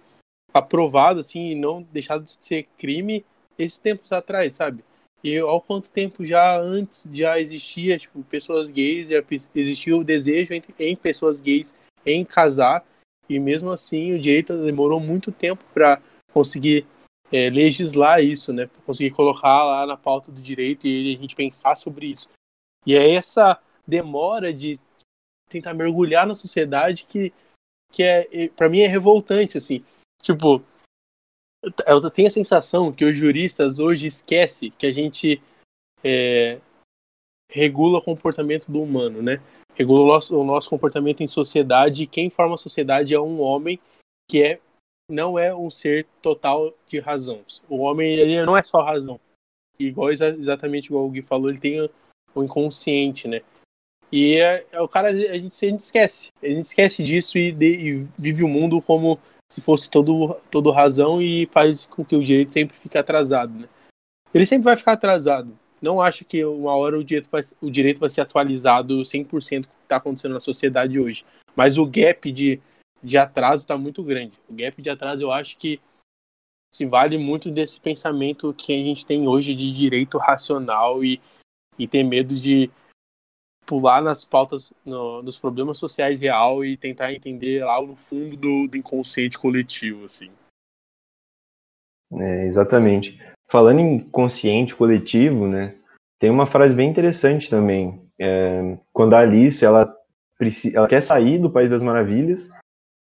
aprovado, 0.53 1.19
assim, 1.19 1.51
e 1.51 1.55
não 1.55 1.81
deixado 1.81 2.23
de 2.23 2.37
ser 2.39 2.67
crime 2.77 3.25
esses 3.57 3.79
tempos 3.79 4.11
atrás, 4.11 4.53
sabe? 4.53 4.83
E 5.23 5.37
ao 5.37 5.61
quanto 5.61 5.89
tempo 5.89 6.25
já 6.25 6.59
antes 6.59 7.07
já 7.11 7.39
existia, 7.39 7.97
tipo, 7.97 8.21
pessoas 8.23 8.69
gays, 8.69 9.09
já 9.09 9.23
existia 9.55 9.95
o 9.95 10.03
desejo 10.03 10.51
em, 10.77 10.95
pessoas 10.95 11.39
gays 11.39 11.73
em 12.05 12.25
casar, 12.25 12.85
e 13.29 13.39
mesmo 13.39 13.71
assim 13.71 14.13
o 14.13 14.19
direito 14.19 14.57
demorou 14.65 14.99
muito 14.99 15.31
tempo 15.31 15.63
para 15.73 16.01
conseguir 16.33 16.85
é, 17.31 17.49
legislar 17.49 18.21
isso, 18.21 18.51
né? 18.51 18.67
Pra 18.67 18.81
conseguir 18.81 19.11
colocar 19.11 19.63
lá 19.63 19.85
na 19.85 19.95
pauta 19.95 20.31
do 20.31 20.41
direito 20.41 20.85
e 20.85 21.15
a 21.15 21.17
gente 21.17 21.35
pensar 21.35 21.75
sobre 21.75 22.07
isso. 22.07 22.29
E 22.85 22.95
é 22.95 23.11
essa 23.13 23.57
demora 23.87 24.53
de 24.53 24.77
tentar 25.49 25.73
mergulhar 25.73 26.27
na 26.27 26.35
sociedade 26.35 27.05
que, 27.07 27.31
que 27.91 28.03
é, 28.03 28.49
para 28.49 28.67
mim 28.67 28.81
é 28.81 28.87
revoltante, 28.87 29.57
assim. 29.57 29.83
Tipo, 30.23 30.63
eu 31.85 32.09
tenho 32.09 32.29
a 32.29 32.31
sensação 32.31 32.91
que 32.91 33.05
os 33.05 33.15
juristas 33.15 33.77
hoje 33.77 34.07
esquecem 34.07 34.71
que 34.71 34.87
a 34.87 34.91
gente 34.91 35.41
é, 36.03 36.59
regula 37.51 37.99
o 37.99 38.03
comportamento 38.03 38.71
do 38.71 38.81
humano, 38.81 39.21
né? 39.21 39.41
Regula 39.75 40.01
o 40.01 40.07
nosso, 40.07 40.39
o 40.39 40.43
nosso 40.43 40.69
comportamento 40.69 41.21
em 41.21 41.27
sociedade 41.27 42.03
e 42.03 42.07
quem 42.07 42.29
forma 42.29 42.55
a 42.55 42.57
sociedade 42.57 43.13
é 43.13 43.19
um 43.19 43.41
homem 43.41 43.79
que 44.29 44.41
é 44.41 44.59
não 45.09 45.37
é 45.37 45.53
um 45.53 45.69
ser 45.69 46.07
total 46.21 46.73
de 46.87 46.99
razão. 46.99 47.43
O 47.69 47.79
homem 47.79 48.17
ele 48.17 48.45
não 48.45 48.57
é 48.57 48.63
só 48.63 48.81
razão. 48.81 49.19
Igual 49.77 50.11
exatamente 50.11 50.87
igual 50.87 51.05
o 51.05 51.09
Gui 51.09 51.21
falou, 51.21 51.49
ele 51.49 51.59
tem 51.59 51.81
o 52.33 52.43
inconsciente, 52.43 53.27
né? 53.27 53.41
E 54.11 54.37
é, 54.37 54.65
é 54.71 54.81
o 54.81 54.87
cara 54.87 55.09
a 55.09 55.11
gente, 55.11 55.65
a 55.65 55.69
gente 55.69 55.81
esquece, 55.81 56.29
a 56.41 56.47
gente 56.47 56.61
esquece 56.61 57.03
disso 57.03 57.37
e, 57.37 57.51
de, 57.51 57.65
e 57.65 58.07
vive 58.17 58.43
o 58.43 58.47
mundo 58.47 58.81
como 58.81 59.19
se 59.53 59.61
fosse 59.61 59.87
todo, 59.87 60.35
todo 60.49 60.71
razão 60.71 61.21
e 61.21 61.45
faz 61.51 61.85
com 61.85 62.03
que 62.03 62.15
o 62.15 62.23
direito 62.23 62.51
sempre 62.51 62.75
fique 62.75 62.97
atrasado, 62.97 63.53
né? 63.53 63.69
Ele 64.33 64.47
sempre 64.47 64.65
vai 64.65 64.75
ficar 64.75 64.93
atrasado. 64.93 65.55
Não 65.79 66.01
acho 66.01 66.25
que 66.25 66.43
uma 66.43 66.75
hora 66.75 66.97
o 66.97 67.03
direito 67.03 67.29
vai, 67.29 67.41
o 67.61 67.69
direito 67.69 67.99
vai 67.99 68.09
ser 68.09 68.21
atualizado 68.21 69.03
100% 69.03 69.29
com 69.29 69.37
o 69.37 69.39
que 69.39 69.83
está 69.83 69.97
acontecendo 69.97 70.33
na 70.33 70.39
sociedade 70.39 70.99
hoje. 70.99 71.23
Mas 71.55 71.77
o 71.77 71.85
gap 71.85 72.31
de, 72.31 72.59
de 73.03 73.15
atraso 73.15 73.61
está 73.61 73.77
muito 73.77 74.01
grande. 74.01 74.33
O 74.49 74.55
gap 74.55 74.81
de 74.81 74.89
atraso 74.89 75.23
eu 75.23 75.31
acho 75.31 75.55
que 75.55 75.79
se 76.73 76.87
vale 76.87 77.19
muito 77.19 77.51
desse 77.51 77.79
pensamento 77.79 78.55
que 78.57 78.73
a 78.73 78.83
gente 78.83 79.05
tem 79.05 79.27
hoje 79.27 79.53
de 79.53 79.71
direito 79.71 80.17
racional 80.17 81.03
e, 81.03 81.21
e 81.77 81.87
ter 81.87 82.01
medo 82.01 82.33
de 82.33 82.71
pular 83.65 84.01
nas 84.01 84.25
pautas, 84.25 84.73
no, 84.85 85.21
nos 85.21 85.37
problemas 85.37 85.77
sociais 85.77 86.21
real 86.21 86.63
e 86.63 86.77
tentar 86.77 87.13
entender 87.13 87.63
lá 87.63 87.81
no 87.81 87.95
fundo 87.95 88.35
do, 88.35 88.67
do 88.67 88.77
inconsciente 88.77 89.37
coletivo, 89.37 90.05
assim. 90.05 90.31
É, 92.13 92.45
exatamente. 92.45 93.21
Falando 93.49 93.79
em 93.79 93.99
consciente 93.99 94.75
coletivo, 94.75 95.47
né, 95.47 95.75
tem 96.19 96.29
uma 96.29 96.45
frase 96.45 96.75
bem 96.75 96.89
interessante 96.89 97.49
também. 97.49 98.01
É, 98.19 98.77
quando 98.91 99.13
a 99.13 99.19
Alice, 99.19 99.63
ela, 99.63 99.93
ela 100.73 100.87
quer 100.87 101.01
sair 101.01 101.39
do 101.39 101.51
País 101.51 101.71
das 101.71 101.81
Maravilhas, 101.81 102.49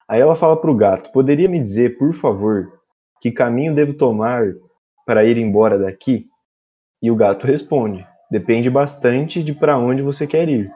aí 0.08 0.20
ela 0.20 0.36
fala 0.36 0.60
para 0.60 0.70
o 0.70 0.76
gato, 0.76 1.12
poderia 1.12 1.48
me 1.48 1.58
dizer, 1.58 1.98
por 1.98 2.14
favor, 2.14 2.80
que 3.20 3.30
caminho 3.30 3.74
devo 3.74 3.94
tomar 3.94 4.54
para 5.04 5.24
ir 5.24 5.36
embora 5.36 5.78
daqui? 5.78 6.28
E 7.02 7.10
o 7.10 7.16
gato 7.16 7.46
responde: 7.46 8.06
depende 8.30 8.70
bastante 8.70 9.42
de 9.42 9.54
para 9.54 9.78
onde 9.78 10.02
você 10.02 10.26
quer 10.26 10.48
ir. 10.48 10.70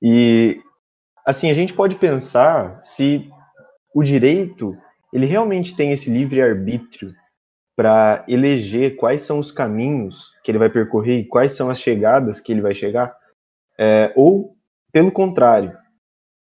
E 0.00 0.60
assim, 1.26 1.50
a 1.50 1.54
gente 1.54 1.74
pode 1.74 1.96
pensar 1.96 2.76
se 2.76 3.28
o 3.94 4.02
direito, 4.02 4.76
ele 5.12 5.26
realmente 5.26 5.74
tem 5.74 5.90
esse 5.90 6.10
livre 6.10 6.40
arbítrio 6.40 7.12
para 7.76 8.24
eleger 8.28 8.96
quais 8.96 9.22
são 9.22 9.38
os 9.38 9.52
caminhos 9.52 10.32
que 10.42 10.50
ele 10.50 10.58
vai 10.58 10.68
percorrer 10.68 11.20
e 11.20 11.26
quais 11.26 11.52
são 11.52 11.70
as 11.70 11.80
chegadas 11.80 12.40
que 12.40 12.52
ele 12.52 12.60
vai 12.60 12.74
chegar, 12.74 13.16
é, 13.78 14.12
ou 14.16 14.56
pelo 14.92 15.12
contrário, 15.12 15.76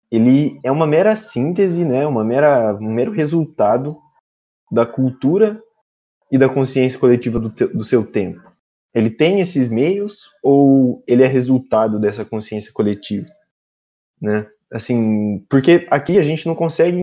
ele 0.09 0.57
é 0.63 0.71
uma 0.71 0.87
mera 0.87 1.15
síntese, 1.15 1.83
né, 1.83 2.07
uma 2.07 2.23
mera, 2.23 2.73
um 2.75 2.93
mero 2.93 3.11
resultado 3.11 3.97
da 4.71 4.85
cultura 4.85 5.61
e 6.31 6.37
da 6.37 6.47
consciência 6.47 6.99
coletiva 6.99 7.39
do, 7.39 7.49
te, 7.49 7.65
do 7.67 7.83
seu 7.83 8.09
tempo? 8.09 8.46
Ele 8.97 9.11
tem 9.11 9.39
esses 9.39 9.69
meios 9.69 10.31
ou 10.41 11.03
ele 11.05 11.23
é 11.23 11.27
resultado 11.27 11.99
dessa 11.99 12.25
consciência 12.25 12.73
coletiva? 12.73 13.27
Né? 14.19 14.49
Assim, 14.71 15.45
porque 15.47 15.87
aqui 15.91 16.17
a 16.17 16.23
gente 16.23 16.47
não 16.47 16.55
consegue 16.55 17.01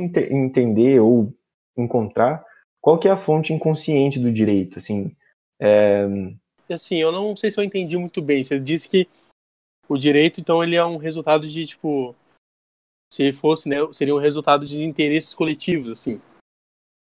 entender 0.00 0.98
ou 0.98 1.32
encontrar 1.76 2.44
qual 2.80 2.98
que 2.98 3.06
é 3.06 3.10
a 3.12 3.16
fonte 3.16 3.52
inconsciente 3.52 4.18
do 4.18 4.32
direito, 4.32 4.78
assim. 4.78 5.14
É... 5.60 6.06
Assim, 6.68 6.96
eu 6.96 7.12
não 7.12 7.36
sei 7.36 7.52
se 7.52 7.60
eu 7.60 7.64
entendi 7.64 7.96
muito 7.96 8.20
bem. 8.20 8.42
Você 8.42 8.58
disse 8.58 8.88
que 8.88 9.08
o 9.88 9.96
direito, 9.96 10.40
então, 10.40 10.62
ele 10.62 10.74
é 10.74 10.84
um 10.84 10.96
resultado 10.96 11.46
de, 11.46 11.66
tipo, 11.66 12.16
se 13.12 13.32
fosse, 13.32 13.68
né, 13.68 13.76
seria 13.92 14.14
um 14.14 14.18
resultado 14.18 14.66
de 14.66 14.82
interesses 14.82 15.32
coletivos, 15.32 15.90
assim. 15.90 16.20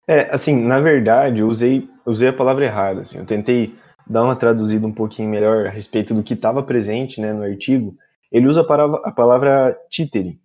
É, 0.06 0.32
assim, 0.32 0.54
na 0.54 0.78
verdade, 0.78 1.40
eu 1.40 1.48
usei, 1.48 1.88
usei 2.04 2.28
a 2.28 2.36
palavra 2.36 2.66
errada, 2.66 3.00
assim, 3.00 3.18
eu 3.18 3.26
tentei 3.26 3.74
dar 4.06 4.24
uma 4.24 4.36
traduzida 4.36 4.86
um 4.86 4.92
pouquinho 4.92 5.28
melhor 5.28 5.66
a 5.66 5.70
respeito 5.70 6.14
do 6.14 6.22
que 6.22 6.34
estava 6.34 6.62
presente, 6.62 7.20
né, 7.20 7.32
no 7.32 7.42
artigo, 7.42 7.96
ele 8.30 8.46
usa 8.46 8.60
a 8.60 8.64
palavra, 8.64 9.00
a 9.04 9.12
palavra 9.12 9.78
títere, 9.90 10.40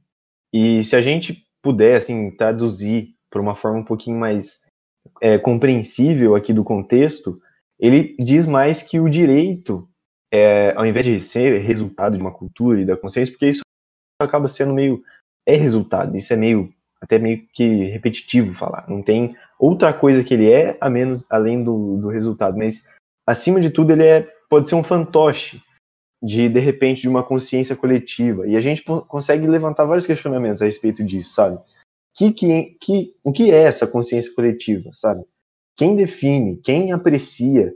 e 0.53 0.83
se 0.83 0.95
a 0.95 1.01
gente 1.01 1.45
puder, 1.61 1.95
assim, 1.95 2.31
traduzir 2.31 3.15
por 3.29 3.39
uma 3.39 3.55
forma 3.55 3.79
um 3.79 3.85
pouquinho 3.85 4.19
mais 4.19 4.61
é, 5.21 5.37
compreensível 5.37 6.35
aqui 6.35 6.53
do 6.53 6.63
contexto, 6.63 7.39
ele 7.79 8.15
diz 8.19 8.45
mais 8.45 8.83
que 8.83 8.99
o 8.99 9.09
direito, 9.09 9.87
é, 10.31 10.73
ao 10.75 10.85
invés 10.85 11.05
de 11.05 11.19
ser 11.19 11.59
resultado 11.59 12.17
de 12.17 12.21
uma 12.21 12.33
cultura 12.33 12.81
e 12.81 12.85
da 12.85 12.97
consciência, 12.97 13.31
porque 13.31 13.47
isso 13.47 13.61
acaba 14.21 14.47
sendo 14.47 14.73
meio, 14.73 15.01
é 15.47 15.55
resultado, 15.55 16.15
isso 16.15 16.33
é 16.33 16.35
meio 16.35 16.73
até 17.01 17.17
meio 17.17 17.47
que 17.51 17.85
repetitivo 17.85 18.53
falar. 18.53 18.85
Não 18.87 19.01
tem 19.01 19.35
outra 19.57 19.91
coisa 19.91 20.23
que 20.23 20.35
ele 20.35 20.51
é, 20.51 20.77
a 20.79 20.89
menos 20.89 21.25
além 21.31 21.63
do, 21.63 21.97
do 21.97 22.09
resultado. 22.09 22.55
Mas, 22.55 22.87
acima 23.25 23.59
de 23.59 23.69
tudo, 23.69 23.91
ele 23.91 24.05
é, 24.05 24.27
pode 24.49 24.67
ser 24.67 24.75
um 24.75 24.83
fantoche 24.83 25.61
de, 26.21 26.49
de 26.49 26.59
repente, 26.59 27.01
de 27.01 27.09
uma 27.09 27.23
consciência 27.23 27.75
coletiva. 27.75 28.47
E 28.47 28.55
a 28.55 28.61
gente 28.61 28.83
consegue 28.83 29.47
levantar 29.47 29.85
vários 29.85 30.05
questionamentos 30.05 30.61
a 30.61 30.65
respeito 30.65 31.03
disso, 31.03 31.33
sabe? 31.33 31.59
Que, 32.15 32.31
que, 32.31 32.77
que, 32.79 33.15
o 33.23 33.31
que 33.31 33.51
é 33.51 33.63
essa 33.63 33.87
consciência 33.87 34.33
coletiva, 34.35 34.89
sabe? 34.93 35.23
Quem 35.75 35.95
define, 35.95 36.57
quem 36.57 36.91
aprecia, 36.91 37.73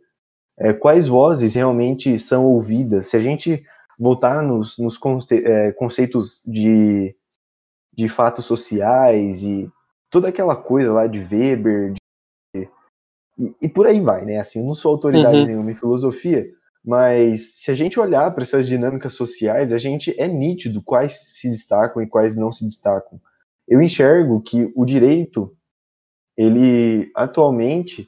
é, 0.59 0.73
quais 0.73 1.07
vozes 1.07 1.55
realmente 1.55 2.17
são 2.19 2.45
ouvidas? 2.45 3.07
Se 3.07 3.17
a 3.17 3.19
gente 3.19 3.63
voltar 3.97 4.43
nos, 4.43 4.77
nos 4.77 4.97
conce, 4.97 5.43
é, 5.45 5.71
conceitos 5.71 6.43
de 6.45 7.15
de 7.95 8.09
fatos 8.09 8.45
sociais 8.45 9.41
e 9.43 9.71
toda 10.09 10.27
aquela 10.27 10.55
coisa 10.55 10.91
lá 10.91 11.07
de 11.07 11.19
Weber 11.19 11.93
e, 13.37 13.55
e, 13.63 13.69
por 13.69 13.87
aí 13.87 13.99
vai, 13.99 14.23
né? 14.23 14.37
Assim, 14.37 14.59
eu 14.59 14.65
não 14.65 14.75
sou 14.75 14.91
autoridade 14.91 15.37
uhum. 15.37 15.45
nenhuma 15.45 15.71
em 15.71 15.75
filosofia, 15.75 16.45
mas 16.83 17.55
se 17.55 17.71
a 17.71 17.73
gente 17.73 17.99
olhar 17.99 18.31
para 18.31 18.43
essas 18.43 18.67
dinâmicas 18.67 19.13
sociais, 19.13 19.73
a 19.73 19.77
gente 19.77 20.15
é 20.19 20.27
nítido 20.27 20.81
quais 20.81 21.19
se 21.37 21.49
destacam 21.49 22.01
e 22.01 22.07
quais 22.07 22.35
não 22.35 22.51
se 22.51 22.63
destacam. 22.63 23.19
Eu 23.67 23.81
enxergo 23.81 24.41
que 24.41 24.71
o 24.75 24.85
direito, 24.85 25.55
ele 26.37 27.11
atualmente 27.15 28.07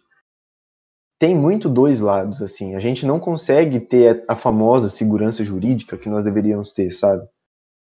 tem 1.20 1.36
muito 1.36 1.68
dois 1.68 2.00
lados, 2.00 2.42
assim. 2.42 2.76
A 2.76 2.80
gente 2.80 3.06
não 3.06 3.20
consegue 3.20 3.80
ter 3.80 4.24
a 4.28 4.36
famosa 4.36 4.88
segurança 4.88 5.44
jurídica 5.44 5.98
que 5.98 6.10
nós 6.10 6.24
deveríamos 6.24 6.72
ter, 6.74 6.92
sabe? 6.92 7.28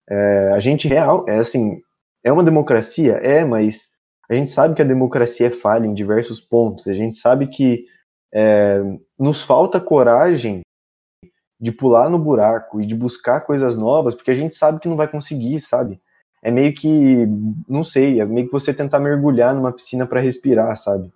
É, 0.09 0.53
a 0.55 0.59
gente 0.59 0.89
real, 0.89 1.27
é 1.29 1.37
assim, 1.37 1.83
é 2.25 2.33
uma 2.33 2.43
democracia? 2.43 3.15
É, 3.23 3.45
mas 3.45 3.98
a 4.29 4.35
gente 4.35 4.51
sabe 4.51 4.75
que 4.75 4.83
a 4.83 4.85
democracia 4.85 5.47
é 5.47 5.51
falha 5.51 5.87
em 5.87 5.95
diversos 5.95 6.41
pontos. 6.41 6.87
A 6.87 6.95
gente 6.95 7.17
sabe 7.17 7.47
que 7.47 7.87
é, 8.33 8.81
nos 9.19 9.43
falta 9.43 9.81
coragem 9.81 10.61
de 11.61 11.73
pular 11.73 12.09
no 12.09 12.19
buraco 12.19 12.81
e 12.81 12.87
de 12.87 12.95
buscar 12.95 13.41
coisas 13.41 13.77
novas, 13.77 14.15
porque 14.15 14.31
a 14.31 14.35
gente 14.35 14.55
sabe 14.55 14.79
que 14.81 14.89
não 14.89 14.97
vai 14.97 15.09
conseguir, 15.09 15.61
sabe? 15.61 16.01
É 16.43 16.51
meio 16.51 16.73
que, 16.75 17.27
não 17.69 17.83
sei, 17.83 18.21
é 18.21 18.25
meio 18.25 18.47
que 18.47 18.53
você 18.53 18.73
tentar 18.73 19.01
mergulhar 19.01 19.55
numa 19.55 19.73
piscina 19.73 20.07
para 20.07 20.21
respirar, 20.21 20.77
sabe? 20.77 21.11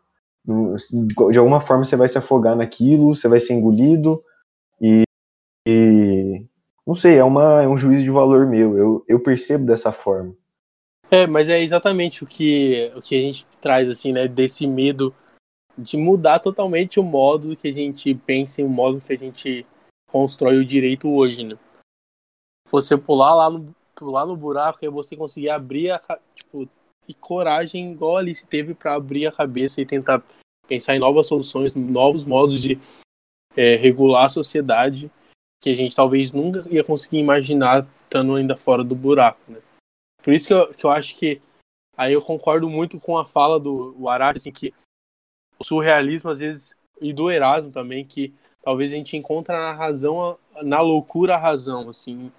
De 1.31 1.39
alguma 1.39 1.61
forma 1.61 1.85
você 1.85 1.95
vai 1.95 2.09
se 2.09 2.19
afogar 2.19 2.57
naquilo, 2.57 3.15
você 3.15 3.29
vai 3.29 3.39
ser 3.39 3.55
engolido 3.55 4.21
e, 4.81 5.05
e 5.69 6.45
não 6.85 6.97
sei, 6.97 7.19
é, 7.19 7.25
uma, 7.25 7.63
é 7.63 7.69
um 7.69 7.77
juízo 7.77 8.03
de 8.03 8.11
valor 8.11 8.47
meu, 8.47 8.77
eu, 8.77 9.05
eu 9.07 9.21
percebo 9.21 9.65
dessa 9.65 9.93
forma. 9.93 10.35
É, 11.13 11.27
mas 11.27 11.47
é 11.51 11.61
exatamente 11.61 12.25
o 12.25 12.27
que, 12.27 12.91
o 12.97 13.03
que 13.03 13.15
a 13.15 13.21
gente 13.21 13.47
traz, 13.61 13.87
assim, 13.87 14.13
né? 14.13 14.27
Desse 14.27 14.67
medo 14.67 15.15
de 15.77 15.99
mudar 15.99 16.39
totalmente 16.39 16.99
o 16.99 17.03
modo 17.03 17.55
que 17.55 17.69
a 17.69 17.73
gente 17.73 18.15
pensa 18.15 18.63
e 18.63 18.65
o 18.65 18.69
modo 18.69 19.03
que 19.03 19.13
a 19.13 19.19
gente 19.19 19.67
constrói 20.11 20.57
o 20.57 20.65
direito 20.65 21.11
hoje, 21.11 21.45
né? 21.45 21.59
Você 22.71 22.97
pular 22.97 23.35
lá 23.35 23.51
no, 23.51 23.75
pular 23.95 24.25
no 24.25 24.35
buraco 24.35 24.83
e 24.83 24.89
você 24.89 25.15
conseguir 25.15 25.51
abrir 25.51 25.91
a, 25.91 26.01
tipo, 26.35 26.67
e 27.07 27.13
coragem 27.13 27.93
igual 27.93 28.17
a 28.17 28.21
Alice 28.21 28.47
teve 28.47 28.73
para 28.73 28.95
abrir 28.95 29.27
a 29.27 29.33
cabeça 29.33 29.83
e 29.83 29.87
tentar 29.87 30.23
pensar 30.67 30.97
em 30.97 30.99
novas 30.99 31.27
soluções, 31.27 31.75
novos 31.75 32.25
modos 32.25 32.63
de 32.63 32.81
é, 33.55 33.77
regular 33.77 34.27
a 34.27 34.31
sociedade 34.31 35.11
que 35.61 35.69
a 35.69 35.75
gente 35.75 35.95
talvez 35.95 36.33
nunca 36.33 36.67
ia 36.71 36.83
conseguir 36.83 37.19
imaginar 37.19 37.87
estando 38.05 38.35
ainda 38.35 38.57
fora 38.57 38.83
do 38.83 38.95
buraco, 38.95 39.41
né? 39.49 39.61
Por 40.23 40.33
isso 40.33 40.47
que 40.47 40.55
eu, 40.55 40.75
que 40.75 40.85
eu 40.85 40.91
acho 40.91 41.17
que 41.17 41.41
aí 41.97 42.13
eu 42.13 42.23
concordo 42.23 42.69
muito 42.69 42.99
com 43.01 43.19
a 43.19 43.25
fala 43.25 43.59
do 43.59 44.09
Arari, 44.09 44.39
assim, 44.39 44.53
que 44.53 44.73
o 45.59 45.65
surrealismo 45.65 46.31
às 46.31 46.39
vezes 46.39 46.77
e 47.01 47.13
do 47.13 47.31
Erasmo 47.31 47.71
também, 47.71 48.05
que 48.05 48.33
talvez 48.63 48.93
a 48.93 48.97
gente 48.97 49.17
encontra 49.17 49.57
na 49.57 49.73
razão, 49.73 50.39
na 50.63 50.81
loucura 50.81 51.35
a 51.35 51.39
razão, 51.39 51.89
assim, 51.89 52.31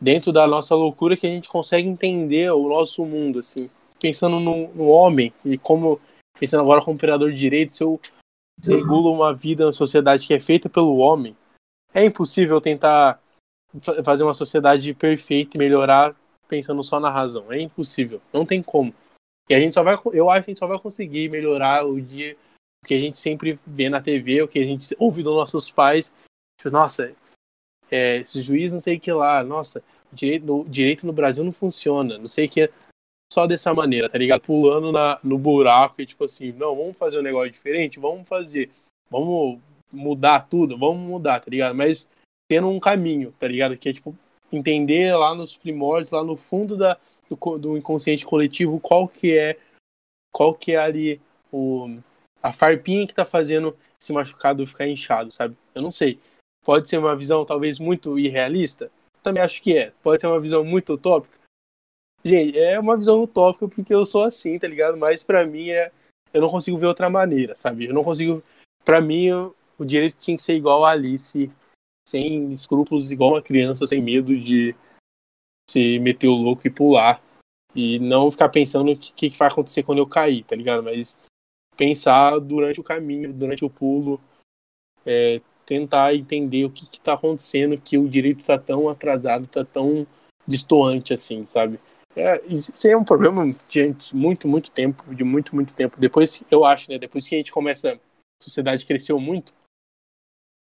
dentro 0.00 0.32
da 0.32 0.46
nossa 0.46 0.74
loucura 0.74 1.16
que 1.16 1.26
a 1.26 1.30
gente 1.30 1.48
consegue 1.48 1.88
entender 1.88 2.50
o 2.52 2.68
nosso 2.68 3.04
mundo, 3.04 3.38
assim, 3.38 3.70
pensando 3.98 4.38
no, 4.38 4.68
no 4.74 4.88
homem 4.88 5.32
e 5.44 5.56
como 5.56 6.00
pensando 6.38 6.60
agora 6.60 6.82
como 6.82 6.96
operador 6.96 7.30
de 7.30 7.38
direito, 7.38 7.72
se 7.72 7.82
eu 7.82 7.98
regulo 8.66 9.10
uma 9.10 9.32
vida 9.32 9.64
na 9.64 9.72
sociedade 9.72 10.26
que 10.26 10.34
é 10.34 10.40
feita 10.40 10.68
pelo 10.68 10.96
homem, 10.98 11.34
é 11.94 12.04
impossível 12.04 12.60
tentar 12.60 13.20
fazer 14.04 14.22
uma 14.22 14.34
sociedade 14.34 14.92
perfeita 14.92 15.56
e 15.56 15.58
melhorar 15.58 16.14
pensando 16.48 16.82
só 16.82 16.98
na 17.00 17.10
razão. 17.10 17.52
É 17.52 17.60
impossível. 17.60 18.20
Não 18.32 18.46
tem 18.46 18.62
como. 18.62 18.94
E 19.48 19.54
a 19.54 19.60
gente 19.60 19.74
só 19.74 19.82
vai, 19.82 19.96
eu 20.12 20.28
acho 20.28 20.44
que 20.44 20.50
a 20.50 20.52
gente 20.52 20.58
só 20.58 20.66
vai 20.66 20.78
conseguir 20.78 21.30
melhorar 21.30 21.86
o 21.86 22.00
dia 22.00 22.36
que 22.84 22.94
a 22.94 22.98
gente 22.98 23.18
sempre 23.18 23.58
vê 23.66 23.88
na 23.88 24.00
TV, 24.00 24.42
o 24.42 24.48
que 24.48 24.58
a 24.58 24.64
gente 24.64 24.94
ouve 24.98 25.22
dos 25.22 25.34
nossos 25.34 25.70
pais. 25.70 26.14
Tipo, 26.58 26.72
nossa, 26.72 27.14
é, 27.90 28.18
esse 28.18 28.40
juiz 28.40 28.72
não 28.72 28.80
sei 28.80 28.96
o 28.96 29.00
que 29.00 29.12
lá, 29.12 29.42
nossa, 29.42 29.82
direito 30.12 30.46
no, 30.46 30.64
direito 30.64 31.06
no 31.06 31.12
Brasil 31.12 31.44
não 31.44 31.52
funciona, 31.52 32.18
não 32.18 32.28
sei 32.28 32.46
o 32.46 32.48
que. 32.48 32.70
só 33.32 33.46
dessa 33.46 33.72
maneira, 33.74 34.08
tá 34.08 34.18
ligado? 34.18 34.42
Pulando 34.42 34.92
na, 34.92 35.18
no 35.22 35.38
buraco 35.38 36.00
e 36.00 36.06
tipo 36.06 36.24
assim, 36.24 36.52
não, 36.52 36.74
vamos 36.76 36.96
fazer 36.96 37.18
um 37.18 37.22
negócio 37.22 37.50
diferente, 37.50 38.00
vamos 38.00 38.26
fazer, 38.26 38.70
vamos 39.10 39.60
mudar 39.92 40.48
tudo, 40.48 40.76
vamos 40.78 40.98
mudar, 41.08 41.40
tá 41.40 41.50
ligado? 41.50 41.74
Mas 41.74 42.10
tendo 42.48 42.68
um 42.68 42.80
caminho, 42.80 43.32
tá 43.38 43.46
ligado? 43.46 43.76
Que 43.76 43.88
é 43.88 43.92
tipo 43.92 44.16
entender 44.52 45.14
lá 45.16 45.34
nos 45.34 45.56
primórdios, 45.56 46.10
lá 46.10 46.22
no 46.22 46.36
fundo 46.36 46.76
da, 46.76 46.98
do, 47.28 47.58
do 47.58 47.76
inconsciente 47.76 48.24
coletivo, 48.24 48.80
qual 48.80 49.08
que 49.08 49.36
é 49.36 49.58
qual 50.32 50.54
que 50.54 50.72
é 50.72 50.76
ali 50.76 51.20
o, 51.50 51.98
a 52.42 52.52
farpinha 52.52 53.06
que 53.06 53.14
tá 53.14 53.24
fazendo 53.24 53.76
esse 53.98 54.12
machucado 54.12 54.66
ficar 54.66 54.86
inchado, 54.86 55.30
sabe? 55.30 55.56
Eu 55.74 55.80
não 55.80 55.90
sei. 55.90 56.18
Pode 56.62 56.88
ser 56.88 56.98
uma 56.98 57.16
visão 57.16 57.44
talvez 57.44 57.78
muito 57.78 58.18
irrealista? 58.18 58.90
Também 59.22 59.42
acho 59.42 59.62
que 59.62 59.76
é. 59.76 59.92
Pode 60.02 60.20
ser 60.20 60.26
uma 60.26 60.40
visão 60.40 60.62
muito 60.62 60.92
utópica? 60.92 61.36
Gente, 62.24 62.58
é 62.58 62.78
uma 62.78 62.96
visão 62.96 63.22
utópica 63.22 63.68
porque 63.68 63.94
eu 63.94 64.04
sou 64.04 64.24
assim, 64.24 64.58
tá 64.58 64.68
ligado? 64.68 64.96
Mas 64.96 65.24
para 65.24 65.46
mim 65.46 65.70
é 65.70 65.90
eu 66.34 66.40
não 66.42 66.50
consigo 66.50 66.76
ver 66.76 66.86
outra 66.86 67.08
maneira, 67.08 67.54
sabe? 67.54 67.86
Eu 67.86 67.94
não 67.94 68.04
consigo 68.04 68.42
para 68.84 69.00
mim 69.00 69.30
o 69.78 69.84
direito 69.84 70.16
tinha 70.16 70.36
que 70.36 70.42
ser 70.42 70.54
igual 70.54 70.84
a 70.84 70.90
Alice, 70.90 71.50
sem 72.08 72.52
escrúpulos, 72.52 73.10
igual 73.10 73.32
uma 73.32 73.42
criança, 73.42 73.86
sem 73.86 74.00
medo 74.00 74.36
de 74.36 74.74
se 75.68 75.98
meter 75.98 76.28
o 76.28 76.34
louco 76.34 76.66
e 76.66 76.70
pular. 76.70 77.22
E 77.74 77.98
não 77.98 78.30
ficar 78.30 78.48
pensando 78.48 78.92
o 78.92 78.96
que, 78.96 79.28
que 79.30 79.36
vai 79.36 79.48
acontecer 79.48 79.82
quando 79.82 79.98
eu 79.98 80.06
cair, 80.06 80.44
tá 80.44 80.56
ligado? 80.56 80.82
Mas 80.82 81.16
pensar 81.76 82.38
durante 82.38 82.80
o 82.80 82.84
caminho, 82.84 83.32
durante 83.32 83.64
o 83.64 83.70
pulo, 83.70 84.18
é, 85.04 85.42
tentar 85.66 86.14
entender 86.14 86.64
o 86.64 86.70
que 86.70 86.84
está 86.84 87.12
acontecendo, 87.12 87.76
que 87.76 87.98
o 87.98 88.08
direito 88.08 88.40
está 88.40 88.58
tão 88.58 88.88
atrasado, 88.88 89.44
está 89.44 89.64
tão 89.64 90.06
distoante 90.46 91.12
assim, 91.12 91.44
sabe? 91.44 91.78
É, 92.14 92.40
isso 92.46 92.88
é 92.88 92.96
um 92.96 93.04
problema 93.04 93.46
de 93.68 93.94
muito, 94.14 94.48
muito 94.48 94.70
tempo, 94.70 95.14
de 95.14 95.22
muito, 95.22 95.54
muito 95.54 95.74
tempo. 95.74 96.00
Depois, 96.00 96.42
eu 96.50 96.64
acho, 96.64 96.90
né? 96.90 96.98
Depois 96.98 97.28
que 97.28 97.34
a 97.34 97.38
gente 97.38 97.52
começa, 97.52 97.92
a 97.92 97.98
sociedade 98.42 98.86
cresceu 98.86 99.20
muito, 99.20 99.52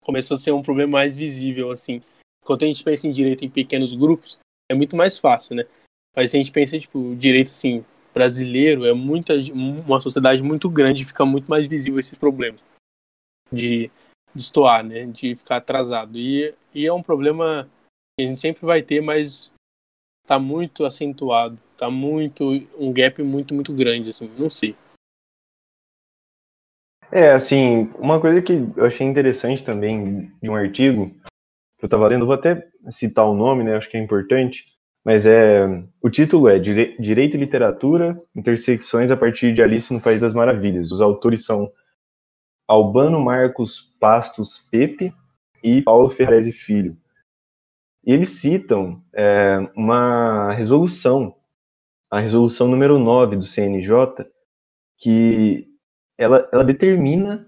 começou 0.02 0.36
a 0.36 0.38
ser 0.38 0.52
um 0.52 0.62
problema 0.62 0.92
mais 0.92 1.16
visível, 1.16 1.70
assim. 1.70 2.02
Quando 2.44 2.64
a 2.64 2.66
gente 2.66 2.82
pensa 2.82 3.06
em 3.06 3.12
direito 3.12 3.44
em 3.44 3.50
pequenos 3.50 3.92
grupos, 3.92 4.38
é 4.70 4.74
muito 4.74 4.96
mais 4.96 5.18
fácil, 5.18 5.54
né? 5.54 5.64
Mas 6.14 6.30
se 6.30 6.36
a 6.36 6.40
gente 6.40 6.52
pensa, 6.52 6.78
tipo, 6.78 7.14
direito, 7.16 7.52
assim, 7.52 7.84
brasileiro, 8.12 8.84
é 8.84 8.92
muita, 8.92 9.34
uma 9.86 10.00
sociedade 10.00 10.42
muito 10.42 10.68
grande, 10.68 11.04
fica 11.04 11.24
muito 11.24 11.48
mais 11.48 11.66
visível 11.66 11.98
esses 11.98 12.18
problemas 12.18 12.60
de 13.50 13.90
destoar, 14.34 14.84
né? 14.84 15.06
De 15.06 15.36
ficar 15.36 15.56
atrasado. 15.56 16.18
E, 16.18 16.54
e 16.74 16.86
é 16.86 16.92
um 16.92 17.02
problema 17.02 17.68
que 18.16 18.24
a 18.24 18.28
gente 18.28 18.40
sempre 18.40 18.66
vai 18.66 18.82
ter, 18.82 19.00
mas 19.00 19.52
tá 20.26 20.38
muito 20.38 20.84
acentuado. 20.84 21.58
Tá 21.76 21.90
muito, 21.90 22.50
um 22.78 22.92
gap 22.92 23.22
muito, 23.22 23.54
muito 23.54 23.72
grande, 23.72 24.10
assim, 24.10 24.30
não 24.38 24.48
sei. 24.48 24.76
É, 27.14 27.30
assim, 27.32 27.90
uma 27.98 28.18
coisa 28.18 28.40
que 28.40 28.54
eu 28.74 28.86
achei 28.86 29.06
interessante 29.06 29.62
também 29.62 30.32
de 30.42 30.48
um 30.48 30.56
artigo 30.56 31.10
que 31.78 31.84
eu 31.84 31.86
estava 31.86 32.08
lendo, 32.08 32.24
vou 32.24 32.34
até 32.34 32.66
citar 32.88 33.26
o 33.26 33.34
nome, 33.34 33.62
né? 33.62 33.76
Acho 33.76 33.90
que 33.90 33.98
é 33.98 34.00
importante, 34.00 34.64
mas 35.04 35.26
é 35.26 35.66
o 36.02 36.08
título 36.08 36.48
é 36.48 36.58
Direito 36.58 37.36
e 37.36 37.40
Literatura: 37.40 38.16
Intersecções 38.34 39.10
a 39.10 39.16
partir 39.16 39.52
de 39.52 39.62
Alice 39.62 39.92
no 39.92 40.00
País 40.00 40.20
das 40.20 40.32
Maravilhas. 40.32 40.90
Os 40.90 41.02
autores 41.02 41.44
são 41.44 41.70
Albano 42.66 43.20
Marcos 43.20 43.94
Pastos 44.00 44.66
Pepe 44.70 45.12
e 45.62 45.82
Paulo 45.82 46.08
Ferrez 46.08 46.48
Filho. 46.56 46.96
E 48.06 48.12
eles 48.14 48.30
citam 48.30 49.02
é, 49.14 49.58
uma 49.76 50.50
resolução, 50.52 51.36
a 52.10 52.18
resolução 52.18 52.68
número 52.68 52.98
9 52.98 53.36
do 53.36 53.44
CNJ, 53.44 54.24
que 54.98 55.71
ela, 56.18 56.48
ela 56.52 56.64
determina, 56.64 57.46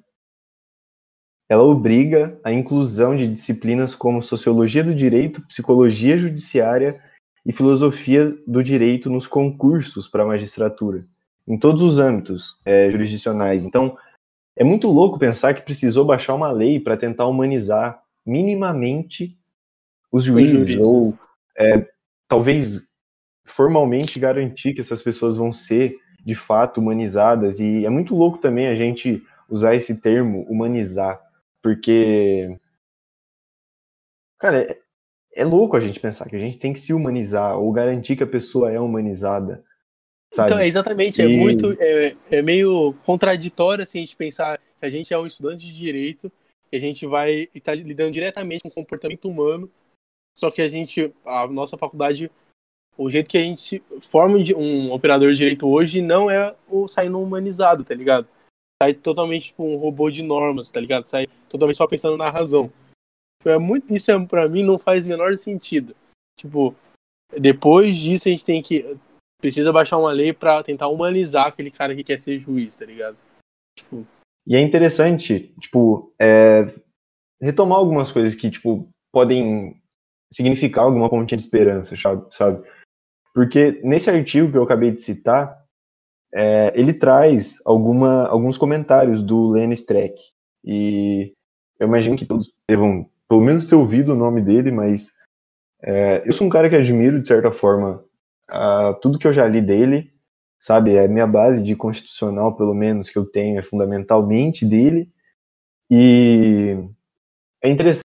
ela 1.48 1.62
obriga 1.62 2.38
a 2.42 2.53
inclusão 2.53 3.14
de 3.14 3.29
disciplinas 3.29 3.94
como 3.94 4.22
sociologia 4.22 4.83
do 4.83 4.94
direito, 4.94 5.46
psicologia 5.46 6.16
judiciária 6.16 7.03
e 7.44 7.53
filosofia 7.53 8.37
do 8.46 8.62
direito 8.62 9.11
nos 9.11 9.27
concursos 9.27 10.09
para 10.09 10.22
a 10.22 10.27
magistratura, 10.27 11.05
em 11.46 11.59
todos 11.59 11.83
os 11.83 11.98
âmbitos 11.98 12.59
é, 12.64 12.90
jurisdicionais. 12.90 13.64
Então, 13.64 13.96
é 14.57 14.64
muito 14.64 14.88
louco 14.88 15.18
pensar 15.18 15.53
que 15.55 15.62
precisou 15.62 16.05
baixar 16.05 16.35
uma 16.35 16.50
lei 16.50 16.81
para 16.81 16.96
tentar 16.96 17.27
humanizar 17.27 18.03
minimamente 18.24 19.38
os 20.11 20.24
juízes, 20.24 20.77
os 20.77 20.87
ou 20.87 21.18
é, 21.59 21.87
talvez 22.27 22.90
formalmente 23.44 24.18
garantir 24.18 24.72
que 24.72 24.81
essas 24.81 25.03
pessoas 25.03 25.37
vão 25.37 25.53
ser 25.53 25.96
de 26.24 26.34
fato 26.34 26.80
humanizadas. 26.80 27.60
E 27.60 27.84
é 27.84 27.90
muito 27.90 28.14
louco 28.14 28.38
também 28.38 28.66
a 28.66 28.74
gente 28.74 29.22
usar 29.48 29.74
esse 29.74 30.00
termo 30.00 30.42
humanizar, 30.48 31.20
porque. 31.62 32.56
Cara, 34.38 34.62
é, 34.62 34.78
é 35.37 35.44
louco 35.44 35.76
a 35.76 35.80
gente 35.80 36.00
pensar 36.00 36.28
que 36.28 36.37
a 36.37 36.38
gente 36.38 36.58
tem 36.58 36.72
que 36.72 36.80
se 36.80 36.92
humanizar 36.92 37.58
ou 37.58 37.72
garantir 37.72 38.16
que 38.16 38.24
a 38.24 38.26
pessoa 38.26 38.72
é 38.72 38.80
humanizada. 38.80 39.64
Sabe? 40.32 40.50
Então, 40.50 40.58
é 40.58 40.66
exatamente, 40.66 41.22
é 41.22 41.26
e... 41.26 41.34
é 41.34 41.37
muito. 41.37 41.76
É, 41.80 42.16
é 42.30 42.42
meio 42.42 42.94
contraditório 43.04 43.82
assim, 43.84 43.98
a 43.98 44.00
gente 44.00 44.16
pensar 44.16 44.58
que 44.58 44.87
a 44.87 44.88
gente 44.88 45.12
é 45.12 45.18
um 45.18 45.26
estudante 45.26 45.66
de 45.66 45.72
direito 45.72 46.32
e 46.72 46.76
a 46.76 46.80
gente 46.80 47.06
vai 47.06 47.48
estar 47.54 47.72
tá 47.72 47.74
lidando 47.74 48.10
diretamente 48.10 48.62
com 48.62 48.68
o 48.68 48.74
comportamento 48.74 49.28
humano, 49.28 49.70
só 50.34 50.50
que 50.50 50.60
a 50.60 50.68
gente, 50.68 51.14
a 51.24 51.46
nossa 51.46 51.78
faculdade 51.78 52.30
o 52.96 53.11
jeito 53.11 53.28
que 53.28 53.38
a 53.38 53.42
gente 53.42 53.83
forma 54.02 54.38
um 54.57 54.92
operador 54.92 55.30
de 55.33 55.38
direito 55.38 55.66
hoje 55.68 56.00
não 56.00 56.30
é 56.30 56.54
o 56.68 56.87
saindo 56.87 57.20
humanizado, 57.20 57.85
tá 57.85 57.94
ligado? 57.94 58.26
Sai 58.83 58.94
totalmente 58.94 59.48
tipo 59.48 59.64
um 59.64 59.76
robô 59.76 60.11
de 60.11 60.22
normas, 60.22 60.70
tá 60.70 60.80
ligado? 60.80 61.09
Sai 61.09 61.26
totalmente 61.48 61.76
só 61.76 61.87
pensando 61.87 62.16
na 62.16 62.30
razão. 62.30 62.72
É 63.44 63.59
muito, 63.59 63.92
isso 63.92 64.11
é, 64.11 64.26
pra 64.26 64.48
mim 64.48 64.62
não 64.62 64.78
faz 64.78 65.04
o 65.04 65.09
menor 65.09 65.37
sentido. 65.37 65.94
Tipo, 66.38 66.74
depois 67.38 67.98
disso 67.98 68.28
a 68.28 68.30
gente 68.30 68.44
tem 68.44 68.62
que. 68.62 68.96
Precisa 69.40 69.72
baixar 69.72 69.98
uma 69.98 70.12
lei 70.12 70.33
para 70.33 70.62
tentar 70.62 70.88
humanizar 70.88 71.48
aquele 71.48 71.70
cara 71.70 71.94
que 71.94 72.04
quer 72.04 72.18
ser 72.18 72.38
juiz, 72.38 72.76
tá 72.76 72.87
ligado? 72.87 73.16
Tipo... 73.78 74.07
E 74.46 74.57
é 74.57 74.61
interessante, 74.61 75.54
tipo, 75.61 76.12
é, 76.20 76.72
retomar 77.40 77.78
algumas 77.78 78.11
coisas 78.11 78.35
que, 78.35 78.50
tipo, 78.50 78.88
podem 79.12 79.80
significar 80.33 80.85
alguma 80.85 81.09
pontinha 81.09 81.37
de 81.37 81.44
esperança, 81.44 81.94
sabe? 82.30 82.66
Porque 83.35 83.81
nesse 83.83 84.09
artigo 84.09 84.51
que 84.51 84.57
eu 84.57 84.62
acabei 84.62 84.92
de 84.92 85.01
citar, 85.01 85.61
é, 86.33 86.73
ele 86.79 86.92
traz 86.92 87.57
alguma, 87.64 88.29
alguns 88.29 88.57
comentários 88.57 89.23
do 89.23 89.51
Lenny 89.51 89.75
Streck. 89.75 90.14
E 90.64 91.35
eu 91.79 91.88
imagino 91.88 92.16
que 92.16 92.25
todos 92.25 92.53
devam, 92.68 93.11
pelo 93.29 93.40
menos, 93.40 93.66
ter 93.66 93.75
ouvido 93.75 94.12
o 94.12 94.16
nome 94.16 94.40
dele, 94.40 94.70
mas 94.70 95.12
é, 95.83 96.23
eu 96.27 96.33
sou 96.33 96.47
um 96.47 96.51
cara 96.51 96.70
que 96.70 96.77
admiro, 96.77 97.20
de 97.20 97.27
certa 97.27 97.51
forma, 97.51 98.05
a, 98.49 98.94
tudo 99.03 99.18
que 99.18 99.27
eu 99.27 99.33
já 99.33 99.47
li 99.47 99.61
dele, 99.61 100.12
sabe? 100.61 100.94
É 100.94 101.05
a 101.05 101.09
minha 101.09 101.27
base 101.27 101.62
de 101.62 101.75
constitucional, 101.75 102.57
pelo 102.57 102.73
menos, 102.73 103.11
que 103.11 103.18
eu 103.18 103.27
tenho, 103.27 103.59
é 103.59 103.62
fundamentalmente 103.62 104.64
dele. 104.64 105.11
E 105.90 106.77
é 107.62 107.68
interessante 107.68 108.05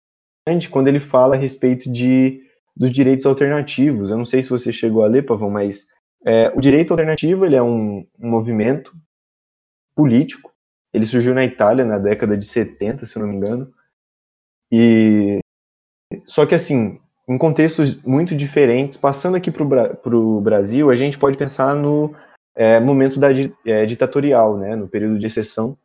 quando 0.72 0.88
ele 0.88 1.00
fala 1.00 1.36
a 1.36 1.38
respeito 1.38 1.92
de 1.92 2.45
dos 2.76 2.92
direitos 2.92 3.26
alternativos. 3.26 4.12
Eu 4.12 4.18
não 4.18 4.26
sei 4.26 4.44
se 4.44 4.50
você 4.50 4.72
chegou 4.72 5.04
a 5.04 5.08
ler, 5.08 5.24
Pavão, 5.24 5.50
mas 5.50 5.88
é, 6.26 6.52
o 6.56 6.60
direito 6.60 6.92
alternativo 6.92 7.46
ele 7.46 7.56
é 7.56 7.64
um, 7.64 8.06
um, 8.20 8.30
movimento 8.30 8.94
político. 9.96 10.52
Ele 10.94 11.06
surgiu 11.06 11.34
na 11.34 11.46
Itália 11.46 11.86
na 11.86 11.98
década 11.98 12.38
de 12.38 12.46
70, 12.46 13.06
se 13.06 13.20
não 13.20 13.28
me 13.28 13.36
engano. 13.36 13.72
E 14.72 15.40
só 16.26 16.46
que 16.46 16.56
assim, 16.56 17.00
em 17.28 17.38
contextos 17.38 18.02
muito 18.04 18.36
diferentes, 18.36 18.98
passando 18.98 19.36
aqui 19.36 19.52
para 19.52 19.64
o 20.18 20.42
Brasil, 20.42 20.90
a 20.90 20.96
gente 20.96 21.18
pode 21.18 21.38
pensar 21.38 21.76
no 21.76 22.16
é, 22.56 22.80
momento 22.80 23.20
da 23.20 23.30
é, 23.66 23.86
ditatorial, 23.86 24.58
né, 24.58 24.76
no 24.76 24.88
período 24.88 25.20
de 25.20 25.26
exceção, 25.26 25.78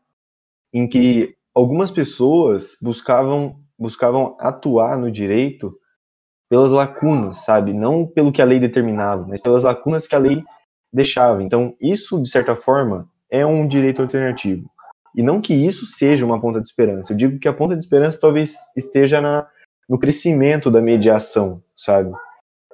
em 0.72 0.88
que 0.88 1.37
algumas 1.55 1.90
pessoas 1.90 2.76
buscavam 2.81 3.59
buscavam 3.79 4.37
atuar 4.38 4.98
no 4.98 5.11
direito 5.11 5.79
pelas 6.50 6.72
lacunas, 6.72 7.44
sabe? 7.44 7.72
Não 7.72 8.04
pelo 8.04 8.32
que 8.32 8.42
a 8.42 8.44
lei 8.44 8.58
determinava, 8.58 9.24
mas 9.26 9.40
pelas 9.40 9.62
lacunas 9.62 10.08
que 10.08 10.16
a 10.16 10.18
lei 10.18 10.42
deixava. 10.92 11.44
Então, 11.44 11.76
isso, 11.80 12.20
de 12.20 12.28
certa 12.28 12.56
forma, 12.56 13.08
é 13.30 13.46
um 13.46 13.68
direito 13.68 14.02
alternativo. 14.02 14.68
E 15.16 15.22
não 15.22 15.40
que 15.40 15.54
isso 15.54 15.86
seja 15.86 16.26
uma 16.26 16.40
ponta 16.40 16.60
de 16.60 16.66
esperança. 16.66 17.12
Eu 17.12 17.16
digo 17.16 17.38
que 17.38 17.46
a 17.46 17.52
ponta 17.52 17.76
de 17.76 17.82
esperança 17.82 18.18
talvez 18.20 18.56
esteja 18.76 19.20
na, 19.20 19.46
no 19.88 19.96
crescimento 19.96 20.70
da 20.70 20.80
mediação, 20.80 21.62
sabe? 21.76 22.12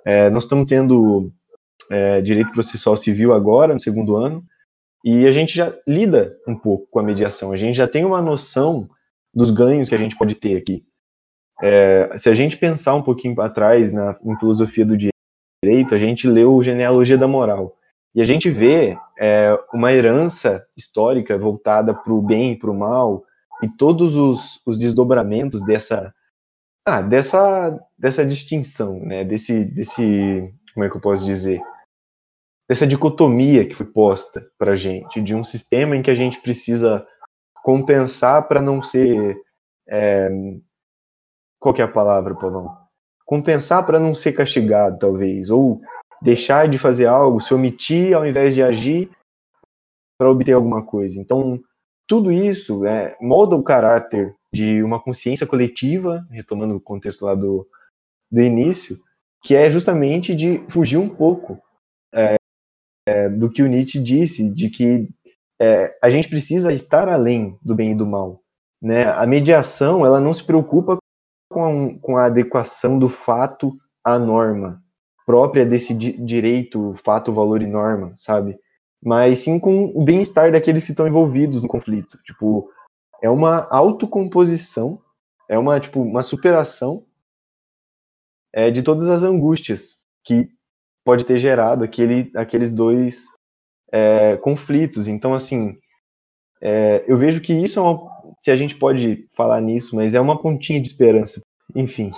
É, 0.07 0.31
nós 0.31 0.45
estamos 0.45 0.67
tendo 0.67 1.31
é, 1.91 2.23
direito 2.23 2.53
processual 2.53 2.97
civil 2.97 3.35
agora, 3.35 3.75
no 3.75 3.81
segundo 3.81 4.17
ano, 4.17 4.43
e 5.05 5.27
a 5.27 5.33
gente 5.33 5.55
já 5.55 5.75
lida 5.87 6.35
um 6.49 6.57
pouco 6.57 6.87
com 6.91 6.99
a 6.99 7.03
mediação. 7.03 7.53
A 7.53 7.57
gente 7.57 7.77
já 7.77 7.87
tem 7.87 8.07
uma 8.07 8.23
noção 8.23 8.89
dos 9.35 9.51
ganhos 9.51 9.89
que 9.89 9.95
a 9.95 9.99
gente 9.99 10.17
pode 10.17 10.35
ter 10.35 10.57
aqui. 10.57 10.83
É, 11.63 12.17
se 12.19 12.29
a 12.29 12.35
gente 12.35 12.57
pensar 12.57 12.95
um 12.95 13.03
pouquinho 13.03 13.35
para 13.35 13.51
trás 13.51 13.93
na 13.93 14.17
em 14.25 14.37
filosofia 14.37 14.85
do 14.85 14.97
direito, 14.97 15.95
a 15.95 15.99
gente 15.99 16.29
leu 16.29 16.63
Genealogia 16.63 17.17
da 17.17 17.27
Moral. 17.27 17.77
E 18.15 18.21
a 18.23 18.25
gente 18.25 18.51
vê 18.51 18.99
é, 19.19 19.59
uma 19.73 19.93
herança 19.93 20.67
histórica 20.77 21.37
voltada 21.37 21.95
para 21.95 22.13
o 22.13 22.23
bem 22.23 22.53
e 22.53 22.59
para 22.59 22.71
o 22.71 22.75
mal, 22.75 23.25
e 23.63 23.69
todos 23.69 24.17
os, 24.17 24.61
os 24.67 24.79
desdobramentos 24.79 25.65
dessa, 25.65 26.15
ah, 26.87 27.03
dessa, 27.03 27.79
dessa 27.99 28.25
distinção, 28.25 29.01
né? 29.01 29.25
desse, 29.25 29.65
desse, 29.65 30.53
como 30.73 30.85
é 30.85 30.91
que 30.91 30.97
eu 30.97 31.01
posso 31.01 31.25
dizer? 31.25 31.61
Dessa 32.69 32.87
dicotomia 32.87 33.67
que 33.67 33.75
foi 33.75 33.87
posta 33.87 34.47
para 34.59 34.73
a 34.73 34.75
gente, 34.75 35.23
de 35.23 35.35
um 35.35 35.45
sistema 35.45 35.97
em 35.97 36.03
que 36.03 36.11
a 36.11 36.15
gente 36.15 36.41
precisa 36.41 37.07
compensar 37.63 38.47
para 38.49 38.61
não 38.61 38.83
ser. 38.83 39.37
É, 39.89 40.29
qual 41.59 41.75
é 41.77 41.83
a 41.83 41.89
palavra, 41.89 42.35
Pavão? 42.35 42.77
Compensar 43.25 43.85
para 43.85 43.99
não 43.99 44.15
ser 44.15 44.33
castigado, 44.33 44.99
talvez, 44.99 45.51
ou 45.51 45.81
deixar 46.23 46.69
de 46.69 46.79
fazer 46.79 47.07
algo, 47.07 47.41
se 47.41 47.53
omitir 47.53 48.15
ao 48.15 48.27
invés 48.27 48.55
de 48.55 48.63
agir 48.63 49.11
para 50.19 50.31
obter 50.31 50.53
alguma 50.53 50.85
coisa. 50.85 51.21
Então, 51.21 51.61
tudo 52.09 52.33
isso 52.33 52.87
é, 52.87 53.17
molda 53.21 53.57
o 53.57 53.63
caráter 53.63 54.35
de 54.53 54.83
uma 54.83 55.03
consciência 55.03 55.47
coletiva, 55.47 56.27
retomando 56.31 56.77
o 56.77 56.81
contexto 56.81 57.25
lá 57.25 57.35
do, 57.35 57.67
do 58.31 58.41
início, 58.41 58.99
que 59.43 59.55
é 59.55 59.71
justamente 59.71 60.35
de 60.35 60.65
fugir 60.69 60.97
um 60.97 61.09
pouco 61.09 61.61
é, 62.15 62.37
é, 63.09 63.29
do 63.29 63.51
que 63.51 63.63
o 63.63 63.67
Nietzsche 63.67 63.99
disse, 63.99 64.53
de 64.53 64.71
que 64.71 65.09
é, 65.61 65.97
a 66.03 66.09
gente 66.09 66.29
precisa 66.29 66.73
estar 66.73 67.09
além 67.09 67.59
do 67.63 67.75
bem 67.75 67.93
e 67.93 67.95
do 67.95 68.07
mal. 68.07 68.41
Né? 68.81 69.05
A 69.05 69.27
mediação 69.27 70.05
ela 70.05 70.21
não 70.21 70.33
se 70.33 70.45
preocupa 70.45 70.99
com 71.49 71.65
a, 71.65 72.01
com 72.01 72.17
a 72.17 72.27
adequação 72.27 72.99
do 72.99 73.09
fato 73.09 73.77
à 74.05 74.19
norma 74.19 74.83
própria 75.27 75.67
desse 75.67 75.93
di 75.93 76.13
direito, 76.13 76.95
fato, 77.05 77.33
valor 77.33 77.61
e 77.61 77.67
norma, 77.67 78.13
sabe? 78.15 78.57
Mas 79.03 79.41
sim 79.41 79.59
com 79.59 79.87
o 79.95 80.05
bem-estar 80.05 80.53
daqueles 80.53 80.85
que 80.85 80.93
estão 80.93 81.07
envolvidos 81.07 81.61
no 81.61 81.69
conflito. 81.69 82.17
Tipo, 82.23 82.71
é 83.21 83.29
uma 83.29 83.67
autocomposição, 83.71 85.01
é 85.49 85.59
uma, 85.59 85.81
tipo, 85.81 86.01
uma 86.01 86.23
superação 86.23 87.05
é, 88.53 88.71
de 88.71 88.83
todas 88.83 89.09
as 89.09 89.25
angústias 89.25 90.05
que 90.25 90.49
pode 91.05 91.25
ter 91.25 91.39
gerado 91.39 91.85
aquele, 91.85 92.31
aqueles 92.35 92.73
dois 92.73 93.27
é, 93.93 94.37
conflitos. 94.37 95.09
Então, 95.09 95.35
assim, 95.35 95.77
é, 96.61 97.05
eu 97.07 97.19
vejo 97.19 97.41
que 97.41 97.53
isso 97.53 97.79
é 97.79 97.83
uma. 97.83 98.16
Se 98.41 98.51
a 98.51 98.57
gente 98.57 98.77
pode 98.77 99.27
falar 99.35 99.61
nisso, 99.61 99.97
mas 99.97 100.15
é 100.15 100.21
uma 100.21 100.41
pontinha 100.41 100.81
de 100.81 100.89
esperança. 100.89 101.41
Enfim. 101.75 102.13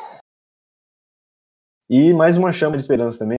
E 1.88 2.12
mais 2.12 2.36
uma 2.36 2.52
chama 2.52 2.76
de 2.76 2.82
esperança 2.82 3.20
também, 3.20 3.38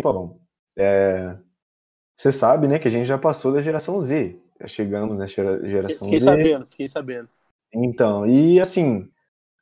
Paulão. 0.00 0.40
É, 0.78 1.36
você 2.16 2.30
sabe, 2.30 2.68
né, 2.68 2.78
que 2.78 2.86
a 2.86 2.90
gente 2.90 3.06
já 3.06 3.18
passou 3.18 3.52
da 3.52 3.60
geração 3.60 3.98
Z. 4.00 4.40
Já 4.60 4.66
chegamos 4.66 5.16
na 5.16 5.26
geração 5.26 6.08
fiquei 6.08 6.20
Z. 6.20 6.30
Fiquei 6.30 6.44
sabendo, 6.44 6.66
fiquei 6.66 6.88
sabendo. 6.88 7.28
Então, 7.72 8.26
e 8.26 8.60
assim, 8.60 9.08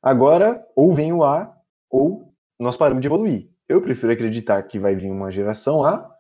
agora 0.02 0.66
ou 0.74 0.94
vem 0.94 1.12
o 1.12 1.24
A 1.24 1.55
ou 1.90 2.33
nós 2.59 2.76
paramos 2.76 3.02
de 3.02 3.09
evoluir. 3.09 3.50
Eu 3.68 3.83
prefiro 3.83 4.12
acreditar 4.12 4.62
que 4.62 4.79
vai 4.79 4.94
vir 4.94 5.11
uma 5.11 5.31
geração 5.31 5.85
A 5.85 6.14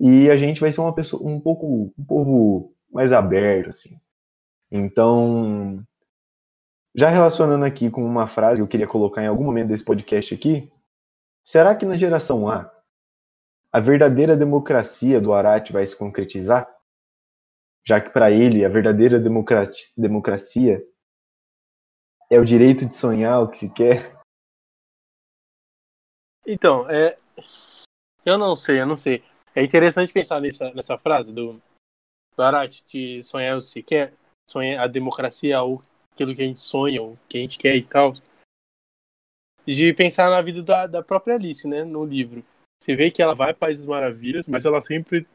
e 0.00 0.30
a 0.30 0.36
gente 0.36 0.60
vai 0.60 0.72
ser 0.72 0.80
uma 0.80 0.94
pessoa 0.94 1.28
um 1.28 1.38
pouco 1.40 1.92
um 1.96 2.04
povo 2.04 2.72
mais 2.90 3.12
aberto 3.12 3.68
assim. 3.68 4.00
Então, 4.70 5.84
já 6.94 7.08
relacionando 7.08 7.64
aqui 7.64 7.90
com 7.90 8.04
uma 8.04 8.28
frase 8.28 8.56
que 8.56 8.62
eu 8.62 8.68
queria 8.68 8.86
colocar 8.86 9.22
em 9.22 9.26
algum 9.26 9.44
momento 9.44 9.68
desse 9.68 9.84
podcast 9.84 10.34
aqui, 10.34 10.70
será 11.42 11.74
que 11.74 11.86
na 11.86 11.96
geração 11.96 12.48
A 12.48 12.78
a 13.70 13.80
verdadeira 13.80 14.36
democracia 14.36 15.20
do 15.20 15.32
Arate 15.32 15.72
vai 15.72 15.86
se 15.86 15.96
concretizar? 15.96 16.68
Já 17.86 18.00
que 18.00 18.10
para 18.10 18.30
ele 18.30 18.64
a 18.64 18.68
verdadeira 18.68 19.18
democracia 19.96 20.84
é 22.30 22.38
o 22.38 22.44
direito 22.44 22.86
de 22.86 22.94
sonhar 22.94 23.42
o 23.42 23.48
que 23.48 23.56
se 23.56 23.72
quer? 23.72 24.18
Então, 26.46 26.88
é, 26.88 27.16
eu 28.24 28.38
não 28.38 28.56
sei, 28.56 28.80
eu 28.80 28.86
não 28.86 28.96
sei. 28.96 29.22
É 29.54 29.62
interessante 29.62 30.12
pensar 30.12 30.40
nessa, 30.40 30.72
nessa 30.72 30.98
frase 30.98 31.32
do, 31.32 31.60
do 32.36 32.66
de 32.86 33.22
sonhar 33.22 33.56
o 33.56 33.60
que 33.60 33.66
se 33.66 33.82
quer, 33.82 34.14
sonhar 34.48 34.82
a 34.82 34.86
democracia 34.86 35.60
ou 35.62 35.82
aquilo 36.12 36.34
que 36.34 36.42
a 36.42 36.46
gente 36.46 36.58
sonha, 36.58 37.02
ou 37.02 37.18
que 37.28 37.38
a 37.38 37.40
gente 37.40 37.58
quer 37.58 37.76
e 37.76 37.82
tal. 37.82 38.14
De 39.66 39.92
pensar 39.92 40.30
na 40.30 40.40
vida 40.40 40.62
da, 40.62 40.86
da 40.86 41.02
própria 41.02 41.34
Alice, 41.34 41.68
né, 41.68 41.84
no 41.84 42.04
livro. 42.04 42.42
Você 42.80 42.96
vê 42.96 43.10
que 43.10 43.20
ela 43.20 43.34
vai 43.34 43.48
para 43.48 43.66
Países 43.66 43.84
Maravilhas, 43.84 44.46
mas 44.46 44.64
ela 44.64 44.80
sempre 44.80 45.26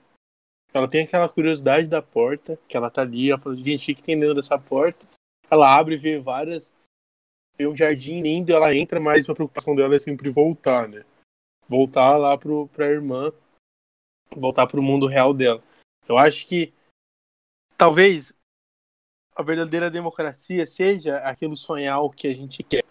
ela 0.74 0.88
tem 0.88 1.04
aquela 1.04 1.30
curiosidade 1.30 1.88
da 1.88 2.02
porta, 2.02 2.58
que 2.68 2.76
ela 2.76 2.90
tá 2.90 3.04
ali, 3.04 3.30
ela 3.30 3.40
fala, 3.40 3.56
gente, 3.56 3.92
o 3.92 3.96
que 3.96 4.02
tem 4.02 4.20
dentro 4.20 4.34
dessa 4.34 4.58
porta? 4.58 5.06
Ela 5.50 5.78
abre 5.78 5.94
e 5.94 5.98
vê 5.98 6.20
várias. 6.20 6.74
Vê 7.56 7.68
um 7.68 7.78
jardim 7.78 8.22
lindo, 8.22 8.52
ela 8.52 8.74
entra, 8.74 9.00
mas 9.00 9.30
a 9.30 9.36
preocupação 9.36 9.76
dela 9.76 9.96
é 9.96 10.00
sempre 10.00 10.32
voltar, 10.32 10.88
né? 10.88 11.06
Voltar 11.70 12.18
lá 12.18 12.36
pro, 12.36 12.68
pra 12.70 12.88
irmã 12.88 13.32
voltar 14.36 14.68
para 14.68 14.80
o 14.80 14.84
mundo 14.84 15.08
real 15.08 15.34
dela. 15.34 15.62
Eu 16.08 16.18
acho 16.18 16.48
que 16.48 16.74
talvez 17.78 18.34
a 19.36 19.44
verdadeira 19.44 19.90
democracia 19.90 20.66
seja 20.68 21.18
aquilo 21.18 21.56
sonhar 21.56 22.02
o 22.02 22.10
que 22.10 22.28
a 22.28 22.34
gente 22.34 22.64
quer. 22.64 22.84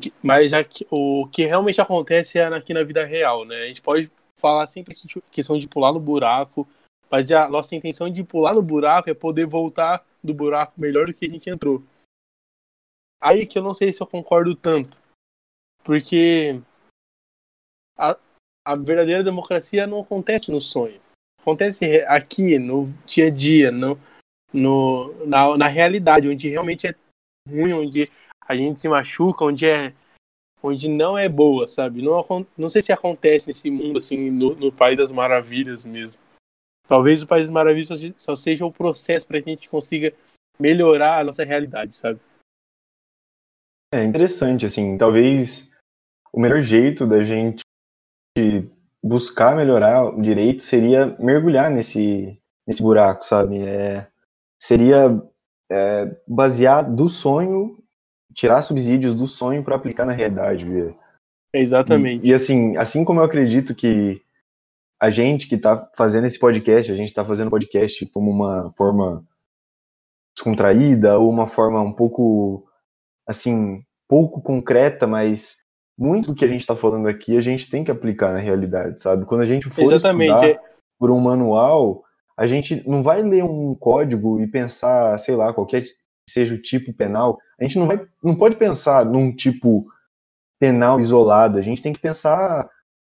Que, 0.00 0.12
mas 0.22 0.52
que, 0.70 0.86
o 0.90 1.28
que 1.28 1.44
realmente 1.44 1.80
acontece 1.80 2.38
é 2.38 2.46
aqui 2.46 2.72
na 2.72 2.82
vida 2.82 3.04
real, 3.04 3.44
né? 3.44 3.64
A 3.64 3.66
gente 3.66 3.82
pode 3.82 4.10
falar 4.34 4.66
sempre 4.66 4.94
que 4.94 5.08
questão 5.30 5.58
de 5.58 5.68
pular 5.68 5.92
no 5.92 6.00
buraco, 6.00 6.66
mas 7.10 7.30
a 7.30 7.48
nossa 7.48 7.76
intenção 7.76 8.08
de 8.08 8.24
pular 8.24 8.54
no 8.54 8.62
buraco 8.62 9.10
é 9.10 9.14
poder 9.14 9.46
voltar 9.46 10.04
do 10.22 10.32
buraco 10.32 10.80
melhor 10.80 11.06
do 11.06 11.14
que 11.14 11.26
a 11.26 11.28
gente 11.28 11.50
entrou. 11.50 11.82
Aí 13.20 13.46
que 13.46 13.58
eu 13.58 13.62
não 13.62 13.74
sei 13.74 13.92
se 13.92 14.02
eu 14.02 14.06
concordo 14.06 14.54
tanto. 14.54 14.98
Porque 15.84 16.60
a, 17.96 18.18
a 18.64 18.74
verdadeira 18.74 19.22
democracia 19.22 19.86
não 19.86 20.00
acontece 20.00 20.50
no 20.50 20.60
sonho. 20.60 21.00
Acontece 21.40 22.00
aqui, 22.08 22.58
no 22.58 22.92
dia 23.06 23.28
a 23.28 23.30
dia, 23.30 23.70
no, 23.70 23.98
no, 24.52 25.12
na, 25.26 25.56
na 25.56 25.66
realidade, 25.68 26.28
onde 26.28 26.48
realmente 26.48 26.86
é 26.86 26.94
ruim, 27.48 27.72
onde 27.72 28.08
a 28.46 28.56
gente 28.56 28.80
se 28.80 28.88
machuca, 28.88 29.44
onde 29.44 29.66
é 29.66 29.92
onde 30.62 30.88
não 30.88 31.16
é 31.16 31.28
boa, 31.28 31.68
sabe? 31.68 32.02
Não, 32.02 32.24
não 32.56 32.68
sei 32.68 32.82
se 32.82 32.92
acontece 32.92 33.46
nesse 33.46 33.70
mundo, 33.70 33.98
assim, 33.98 34.30
no, 34.30 34.54
no 34.56 34.72
País 34.72 34.96
das 34.96 35.12
Maravilhas 35.12 35.84
mesmo. 35.84 36.20
Talvez 36.88 37.22
o 37.22 37.26
País 37.26 37.44
das 37.44 37.50
Maravilhas 37.50 37.88
só, 37.88 37.94
só 38.16 38.36
seja 38.36 38.64
o 38.64 38.72
processo 38.72 39.26
para 39.26 39.40
que 39.40 39.50
a 39.50 39.52
gente 39.52 39.68
consiga 39.68 40.12
melhorar 40.58 41.20
a 41.20 41.24
nossa 41.24 41.44
realidade, 41.44 41.94
sabe? 41.96 42.20
É 43.92 44.02
interessante, 44.02 44.66
assim, 44.66 44.98
talvez 44.98 45.72
o 46.32 46.40
melhor 46.40 46.60
jeito 46.62 47.06
da 47.06 47.22
gente 47.22 47.62
buscar 49.02 49.56
melhorar 49.56 50.04
o 50.04 50.20
direito 50.20 50.62
seria 50.62 51.16
mergulhar 51.18 51.70
nesse, 51.70 52.38
nesse 52.66 52.82
buraco, 52.82 53.24
sabe? 53.24 53.58
É, 53.60 54.06
seria 54.60 55.22
é, 55.70 56.16
basear 56.26 56.90
do 56.90 57.08
sonho, 57.08 57.78
tirar 58.34 58.62
subsídios 58.62 59.14
do 59.14 59.26
sonho 59.26 59.64
para 59.64 59.76
aplicar 59.76 60.04
na 60.04 60.12
realidade, 60.12 60.64
ver. 60.64 60.94
Exatamente. 61.52 62.24
E, 62.24 62.30
e, 62.30 62.34
assim, 62.34 62.76
assim 62.76 63.04
como 63.04 63.20
eu 63.20 63.24
acredito 63.24 63.74
que 63.74 64.20
a 65.00 65.10
gente 65.10 65.48
que 65.48 65.54
está 65.54 65.90
fazendo 65.96 66.26
esse 66.26 66.38
podcast, 66.38 66.90
a 66.90 66.94
gente 66.94 67.08
está 67.08 67.24
fazendo 67.24 67.50
podcast 67.50 68.04
como 68.06 68.30
uma 68.30 68.72
forma 68.72 69.24
descontraída 70.34 71.18
ou 71.18 71.30
uma 71.30 71.46
forma 71.46 71.80
um 71.80 71.92
pouco 71.92 72.66
assim 73.26 73.82
pouco 74.08 74.40
concreta, 74.40 75.06
mas 75.06 75.56
muito 75.98 76.28
do 76.28 76.34
que 76.34 76.44
a 76.44 76.48
gente 76.48 76.60
está 76.60 76.76
falando 76.76 77.08
aqui 77.08 77.36
a 77.36 77.40
gente 77.40 77.70
tem 77.70 77.82
que 77.82 77.90
aplicar 77.90 78.32
na 78.32 78.38
realidade, 78.38 79.00
sabe? 79.00 79.24
Quando 79.24 79.40
a 79.42 79.46
gente 79.46 79.68
for 79.68 79.82
Exatamente. 79.82 80.32
estudar 80.32 80.48
é. 80.48 80.58
por 80.98 81.10
um 81.10 81.20
manual, 81.20 82.04
a 82.36 82.46
gente 82.46 82.86
não 82.88 83.02
vai 83.02 83.22
ler 83.22 83.44
um 83.44 83.74
código 83.74 84.40
e 84.40 84.46
pensar, 84.46 85.18
sei 85.18 85.34
lá, 85.34 85.52
qualquer 85.52 85.84
seja 86.28 86.54
o 86.54 86.60
tipo 86.60 86.92
penal. 86.92 87.38
A 87.58 87.64
gente 87.64 87.78
não 87.78 87.86
vai, 87.86 88.04
não 88.22 88.34
pode 88.34 88.56
pensar 88.56 89.04
num 89.04 89.34
tipo 89.34 89.86
penal 90.60 91.00
isolado. 91.00 91.58
A 91.58 91.62
gente 91.62 91.82
tem 91.82 91.92
que 91.92 92.00
pensar 92.00 92.68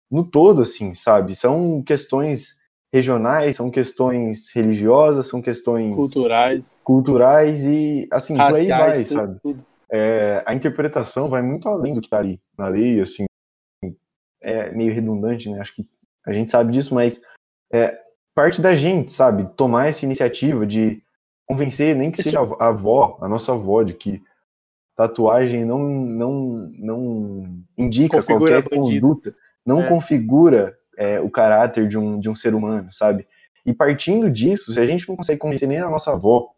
no 0.09 0.23
todo, 0.23 0.61
assim, 0.61 0.93
sabe? 0.93 1.35
São 1.35 1.81
questões 1.83 2.59
regionais, 2.93 3.55
são 3.55 3.69
questões 3.69 4.49
religiosas, 4.53 5.27
são 5.27 5.41
questões 5.41 5.93
culturais, 5.95 6.79
culturais 6.83 7.65
e 7.65 8.07
assim 8.11 8.35
Raciais, 8.35 8.65
por 8.65 8.73
aí 8.73 8.79
vai, 8.79 9.03
tudo, 9.03 9.07
sabe? 9.07 9.39
Tudo 9.41 9.69
é, 9.91 10.43
a 10.45 10.53
interpretação 10.53 11.29
vai 11.29 11.41
muito 11.41 11.67
além 11.67 11.93
do 11.93 12.01
que 12.01 12.07
está 12.07 12.19
ali 12.19 12.39
na 12.57 12.67
lei, 12.67 12.99
assim, 12.99 13.25
é 14.41 14.71
meio 14.71 14.93
redundante, 14.93 15.49
né? 15.49 15.59
Acho 15.59 15.75
que 15.75 15.87
a 16.25 16.31
gente 16.31 16.51
sabe 16.51 16.71
disso, 16.71 16.93
mas 16.93 17.21
é 17.73 17.99
parte 18.39 18.61
da 18.61 18.73
gente, 18.73 19.11
sabe? 19.11 19.45
Tomar 19.57 19.89
essa 19.89 20.05
iniciativa 20.05 20.65
de 20.65 21.03
convencer, 21.45 21.93
nem 21.93 22.09
que 22.09 22.23
seja 22.23 22.39
a 22.57 22.67
avó, 22.67 23.17
a 23.21 23.27
nossa 23.27 23.51
avó, 23.51 23.83
de 23.83 23.93
que 23.93 24.23
tatuagem 24.95 25.65
não, 25.65 25.79
não, 25.79 26.71
não 26.79 27.63
indica 27.77 28.15
configura 28.15 28.61
qualquer 28.61 28.77
conduta, 28.77 29.35
não 29.65 29.81
é. 29.81 29.89
configura 29.89 30.77
é, 30.97 31.19
o 31.19 31.29
caráter 31.29 31.85
de 31.89 31.97
um, 31.97 32.17
de 32.17 32.29
um 32.29 32.35
ser 32.35 32.55
humano, 32.55 32.89
sabe? 32.89 33.27
E 33.65 33.73
partindo 33.73 34.31
disso, 34.31 34.71
se 34.71 34.79
a 34.79 34.85
gente 34.85 35.07
não 35.09 35.17
consegue 35.17 35.39
convencer 35.39 35.67
nem 35.67 35.79
a 35.79 35.89
nossa 35.89 36.13
avó 36.13 36.49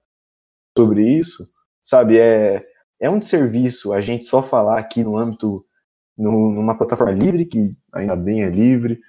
sobre 0.77 1.03
isso, 1.03 1.49
sabe, 1.81 2.19
é, 2.19 2.63
é 2.99 3.09
um 3.09 3.17
desserviço 3.17 3.91
a 3.91 3.99
gente 4.01 4.25
só 4.25 4.43
falar 4.43 4.77
aqui 4.77 5.03
no 5.03 5.17
âmbito, 5.17 5.65
no, 6.15 6.51
numa 6.51 6.77
plataforma 6.77 7.11
livre, 7.11 7.43
que 7.43 7.75
ainda 7.91 8.15
bem 8.15 8.43
é 8.43 8.49
livre, 8.49 8.99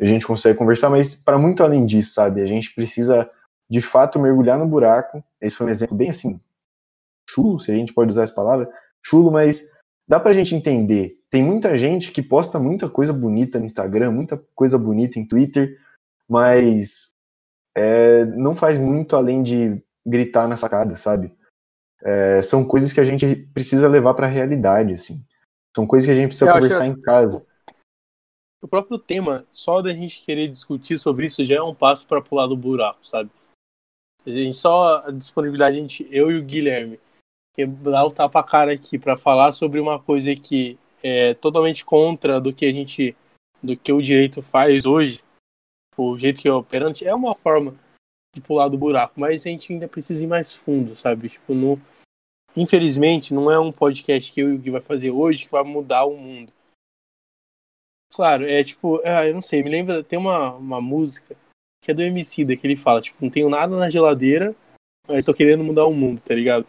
a 0.00 0.06
gente 0.06 0.26
consegue 0.26 0.58
conversar, 0.58 0.90
mas 0.90 1.14
para 1.14 1.38
muito 1.38 1.62
além 1.62 1.86
disso, 1.86 2.14
sabe, 2.14 2.40
a 2.40 2.46
gente 2.46 2.74
precisa 2.74 3.28
de 3.70 3.80
fato 3.80 4.18
mergulhar 4.18 4.58
no 4.58 4.66
buraco. 4.66 5.22
Esse 5.40 5.56
foi 5.56 5.66
um 5.66 5.70
exemplo 5.70 5.96
bem 5.96 6.10
assim, 6.10 6.40
chulo, 7.28 7.60
se 7.60 7.70
a 7.70 7.74
gente 7.74 7.92
pode 7.92 8.10
usar 8.10 8.24
essa 8.24 8.34
palavra, 8.34 8.68
chulo, 9.02 9.30
mas 9.30 9.62
dá 10.08 10.18
pra 10.18 10.32
gente 10.32 10.54
entender. 10.54 11.18
Tem 11.30 11.42
muita 11.42 11.76
gente 11.78 12.10
que 12.10 12.22
posta 12.22 12.58
muita 12.58 12.88
coisa 12.88 13.12
bonita 13.12 13.58
no 13.58 13.64
Instagram, 13.64 14.10
muita 14.10 14.42
coisa 14.54 14.76
bonita 14.76 15.18
em 15.18 15.26
Twitter, 15.26 15.78
mas 16.28 17.14
é, 17.74 18.24
não 18.24 18.54
faz 18.54 18.76
muito 18.76 19.16
além 19.16 19.42
de 19.42 19.82
gritar 20.06 20.46
na 20.48 20.56
sacada, 20.56 20.96
sabe? 20.96 21.34
É, 22.04 22.42
são 22.42 22.64
coisas 22.64 22.92
que 22.92 23.00
a 23.00 23.04
gente 23.04 23.34
precisa 23.54 23.88
levar 23.88 24.14
para 24.14 24.26
a 24.26 24.30
realidade, 24.30 24.92
assim. 24.92 25.24
São 25.74 25.86
coisas 25.86 26.06
que 26.06 26.12
a 26.12 26.14
gente 26.14 26.28
precisa 26.28 26.50
Eu 26.50 26.54
conversar 26.54 26.86
em 26.86 27.00
casa. 27.00 27.46
O 28.62 28.68
próprio 28.68 28.96
tema, 28.96 29.44
só 29.50 29.82
da 29.82 29.92
gente 29.92 30.22
querer 30.22 30.46
discutir 30.46 30.96
sobre 30.96 31.26
isso 31.26 31.44
já 31.44 31.56
é 31.56 31.62
um 31.62 31.74
passo 31.74 32.06
para 32.06 32.22
pular 32.22 32.46
do 32.46 32.56
buraco, 32.56 33.04
sabe? 33.04 33.28
A 34.24 34.30
gente 34.30 34.56
só 34.56 34.98
a 34.98 35.10
disponibilidade, 35.10 35.76
a 35.76 35.80
gente, 35.80 36.06
eu 36.12 36.30
e 36.30 36.38
o 36.38 36.44
Guilherme, 36.44 37.00
que 37.56 37.66
dá 37.66 38.04
o 38.06 38.10
tapa 38.10 38.40
cara 38.44 38.72
aqui 38.72 39.00
para 39.00 39.16
falar 39.16 39.50
sobre 39.50 39.80
uma 39.80 39.98
coisa 39.98 40.34
que 40.36 40.78
é 41.02 41.34
totalmente 41.34 41.84
contra 41.84 42.40
do 42.40 42.54
que 42.54 42.64
a 42.64 42.72
gente, 42.72 43.16
do 43.60 43.76
que 43.76 43.92
o 43.92 44.00
direito 44.00 44.40
faz 44.40 44.86
hoje, 44.86 45.24
o 45.96 46.16
jeito 46.16 46.40
que 46.40 46.46
é 46.46 46.52
operante, 46.52 47.04
é 47.04 47.12
uma 47.12 47.34
forma 47.34 47.74
de 48.34 48.40
pular 48.40 48.68
do 48.68 48.78
buraco, 48.78 49.18
mas 49.18 49.44
a 49.44 49.50
gente 49.50 49.72
ainda 49.72 49.88
precisa 49.88 50.22
ir 50.22 50.28
mais 50.28 50.54
fundo, 50.54 50.96
sabe? 50.96 51.28
Tipo, 51.28 51.52
no, 51.52 51.80
infelizmente, 52.56 53.34
não 53.34 53.50
é 53.50 53.58
um 53.58 53.72
podcast 53.72 54.32
que 54.32 54.40
eu 54.40 54.52
e 54.52 54.54
o 54.54 54.58
Gui 54.58 54.70
vai 54.70 54.80
fazer 54.80 55.10
hoje 55.10 55.46
que 55.46 55.50
vai 55.50 55.64
mudar 55.64 56.04
o 56.04 56.16
mundo. 56.16 56.52
Claro, 58.14 58.44
é 58.44 58.62
tipo, 58.62 59.00
é, 59.04 59.28
eu 59.28 59.34
não 59.34 59.40
sei, 59.40 59.62
me 59.62 59.70
lembra, 59.70 60.04
tem 60.04 60.18
uma, 60.18 60.54
uma 60.54 60.80
música 60.80 61.34
que 61.82 61.90
é 61.90 61.94
do 61.94 62.02
MC 62.02 62.44
que 62.56 62.66
ele 62.66 62.76
fala, 62.76 63.00
tipo, 63.00 63.16
não 63.20 63.30
tenho 63.30 63.48
nada 63.48 63.76
na 63.76 63.90
geladeira, 63.90 64.54
mas 65.08 65.26
tô 65.26 65.34
querendo 65.34 65.64
mudar 65.64 65.86
o 65.86 65.94
mundo, 65.94 66.20
tá 66.20 66.34
ligado? 66.34 66.66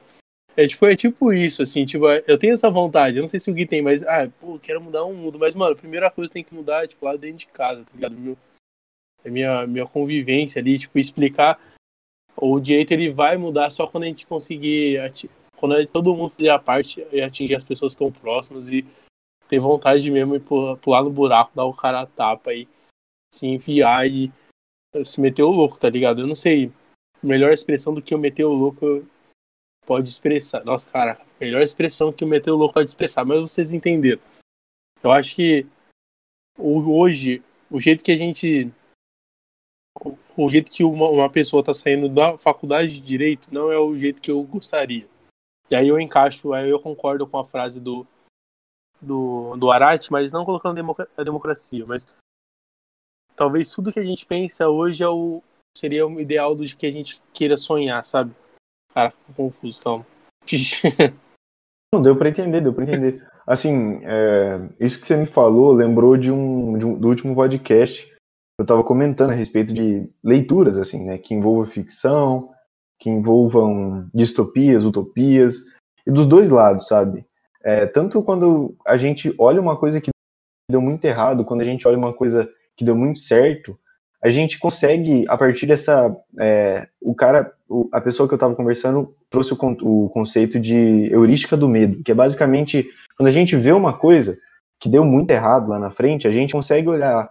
É 0.56 0.68
tipo, 0.68 0.86
é 0.86 0.96
tipo 0.96 1.34
isso, 1.34 1.62
assim, 1.62 1.86
tipo, 1.86 2.06
eu 2.08 2.38
tenho 2.38 2.54
essa 2.54 2.70
vontade, 2.70 3.18
eu 3.18 3.22
não 3.22 3.28
sei 3.28 3.40
se 3.40 3.52
o 3.52 3.54
Gui 3.54 3.66
tem, 3.66 3.82
mas, 3.82 4.04
ah, 4.04 4.30
pô, 4.40 4.58
quero 4.60 4.82
mudar 4.82 5.04
o 5.04 5.14
mundo, 5.14 5.38
mas, 5.38 5.54
mano, 5.54 5.74
a 5.74 5.78
primeira 5.78 6.10
coisa 6.10 6.30
que 6.30 6.36
tem 6.36 6.44
que 6.44 6.54
mudar 6.54 6.84
é, 6.84 6.88
tipo, 6.88 7.06
lá 7.06 7.16
dentro 7.16 7.40
de 7.40 7.48
casa, 7.48 7.84
tá 7.84 7.92
ligado? 7.94 8.16
Meu, 8.16 8.38
é 9.24 9.30
minha, 9.30 9.68
minha 9.68 9.86
convivência 9.86 10.60
ali, 10.60 10.80
tipo, 10.80 10.98
explicar 10.98 11.60
o 12.36 12.60
direito 12.60 12.92
ele 12.92 13.10
vai 13.10 13.38
mudar 13.38 13.70
só 13.70 13.88
quando 13.88 14.04
a 14.04 14.08
gente 14.08 14.26
conseguir, 14.26 15.00
quando 15.56 15.86
todo 15.88 16.16
mundo 16.16 16.32
fizer 16.32 16.50
a 16.50 16.60
parte 16.60 17.06
e 17.12 17.22
atingir 17.22 17.56
as 17.56 17.64
pessoas 17.64 17.96
que 17.96 18.04
estão 18.04 18.12
próximas 18.12 18.70
e 18.70 18.86
ter 19.54 19.60
vontade 19.60 20.10
mesmo 20.10 20.40
de 20.40 20.44
pular 20.82 21.04
no 21.04 21.12
buraco, 21.12 21.52
dar 21.54 21.66
o 21.66 21.76
cara 21.76 22.02
a 22.02 22.08
tapa 22.08 22.52
e 22.56 22.68
se 23.32 23.46
enfiar 23.46 24.10
e 24.10 24.32
se 25.06 25.22
meter 25.22 25.44
o 25.44 25.52
louco, 25.52 25.80
tá 25.80 25.88
ligado? 25.88 26.22
Eu 26.22 26.28
não 26.28 26.34
sei, 26.34 26.72
melhor 27.22 27.54
expressão 27.54 27.94
do 27.94 28.02
que 28.02 28.16
eu 28.16 28.18
meter 28.18 28.46
o 28.46 28.52
louco 28.52 29.08
pode 29.86 30.10
expressar. 30.10 30.66
Nossa, 30.66 30.90
cara, 30.90 31.22
melhor 31.40 31.62
expressão 31.62 32.12
que 32.12 32.26
o 32.26 32.28
meter 32.28 32.50
o 32.50 32.56
louco 32.56 32.74
pode 32.74 32.90
expressar, 32.90 33.24
mas 33.24 33.42
vocês 33.42 33.74
entenderam. 33.74 34.22
Eu 35.04 35.12
acho 35.12 35.36
que 35.36 35.68
hoje, 36.58 37.44
o 37.70 37.80
jeito 37.80 38.04
que 38.04 38.12
a 38.12 38.18
gente. 38.18 38.74
O 40.36 40.50
jeito 40.50 40.72
que 40.72 40.84
uma, 40.84 41.10
uma 41.10 41.30
pessoa 41.30 41.60
está 41.60 41.76
saindo 41.76 42.10
da 42.10 42.40
faculdade 42.40 42.94
de 42.94 43.02
direito 43.02 43.54
não 43.54 43.72
é 43.72 43.78
o 43.78 43.96
jeito 43.96 44.20
que 44.20 44.32
eu 44.32 44.42
gostaria. 44.42 45.08
E 45.70 45.76
aí 45.76 45.90
eu 45.90 46.00
encaixo, 46.00 46.54
aí 46.54 46.72
eu 46.72 46.80
concordo 46.80 47.28
com 47.28 47.38
a 47.38 47.46
frase 47.46 47.80
do, 47.80 48.08
do, 49.04 49.56
do 49.58 49.72
Arate, 49.72 50.12
mas 50.12 50.32
não 50.32 50.46
colocando 50.46 50.80
a 51.18 51.24
democracia, 51.24 51.86
mas 51.86 52.08
talvez 53.36 53.72
tudo 53.72 53.92
que 53.92 54.00
a 54.00 54.04
gente 54.04 54.26
pensa 54.26 54.70
hoje 54.70 55.04
é 55.04 55.08
o, 55.08 55.42
seria 55.78 56.08
o 56.08 56.20
ideal 56.20 56.56
do 56.56 56.64
que 56.64 56.86
a 56.86 56.92
gente 56.92 57.22
queira 57.34 57.58
sonhar, 57.58 58.04
sabe? 58.06 58.34
Cara, 58.94 59.14
confuso, 59.36 59.82
calma. 59.82 60.06
Não, 61.94 62.02
deu 62.02 62.16
para 62.16 62.30
entender, 62.30 62.62
deu 62.62 62.74
para 62.74 62.86
entender. 62.86 63.28
Assim, 63.46 64.00
é, 64.04 64.70
isso 64.80 65.00
que 65.00 65.06
você 65.06 65.18
me 65.18 65.26
falou 65.26 65.74
lembrou 65.74 66.18
de 66.18 66.32
um, 66.32 66.78
de 66.78 66.86
um, 66.86 66.98
do 66.98 67.08
último 67.08 67.36
podcast. 67.36 68.12
Eu 68.58 68.64
estava 68.64 68.84
comentando 68.84 69.32
a 69.32 69.36
respeito 69.36 69.74
de 69.74 70.10
leituras, 70.24 70.78
assim, 70.78 71.06
né, 71.06 71.18
que 71.18 71.34
envolvam 71.34 71.66
ficção, 71.66 72.52
que 73.00 73.10
envolvam 73.10 74.10
distopias, 74.14 74.86
utopias, 74.86 75.58
e 76.06 76.12
dos 76.12 76.26
dois 76.26 76.52
lados, 76.52 76.88
sabe? 76.88 77.26
É, 77.64 77.86
tanto 77.86 78.22
quando 78.22 78.76
a 78.86 78.98
gente 78.98 79.34
olha 79.38 79.62
uma 79.62 79.78
coisa 79.78 80.02
que 80.02 80.12
deu 80.70 80.82
muito 80.82 81.06
errado, 81.06 81.46
quando 81.46 81.62
a 81.62 81.66
gente 81.66 81.88
olha 81.88 81.98
uma 81.98 82.14
coisa 82.14 82.50
que 82.76 82.84
deu 82.84 82.96
muito 82.96 83.20
certo, 83.20 83.78
a 84.24 84.30
gente 84.30 84.58
consegue, 84.58 85.26
a 85.28 85.38
partir 85.38 85.66
dessa. 85.66 86.16
É, 86.40 86.88
o 87.02 87.14
cara, 87.14 87.54
o, 87.68 87.90
a 87.92 88.00
pessoa 88.00 88.28
que 88.28 88.34
eu 88.34 88.38
estava 88.38 88.56
conversando 88.56 89.14
trouxe 89.30 89.54
o, 89.54 89.58
o, 89.82 90.10
conceito 90.10 90.60
de 90.60 91.10
heurística 91.12 91.58
do 91.58 91.68
medo, 91.68 92.02
que 92.04 92.12
é 92.12 92.16
basicamente 92.16 92.88
quando 93.18 93.28
a 93.28 93.32
gente 93.32 93.56
vê 93.58 93.74
uma 93.74 93.94
coisa 93.94 94.38
que 94.80 94.88
deu 94.88 95.04
muito 95.04 95.32
errado 95.32 95.70
lá 95.70 95.78
na 95.78 95.92
frente, 95.92 96.28
a 96.28 96.32
gente 96.32 96.54
consegue 96.54 96.88
olhar 96.88 97.30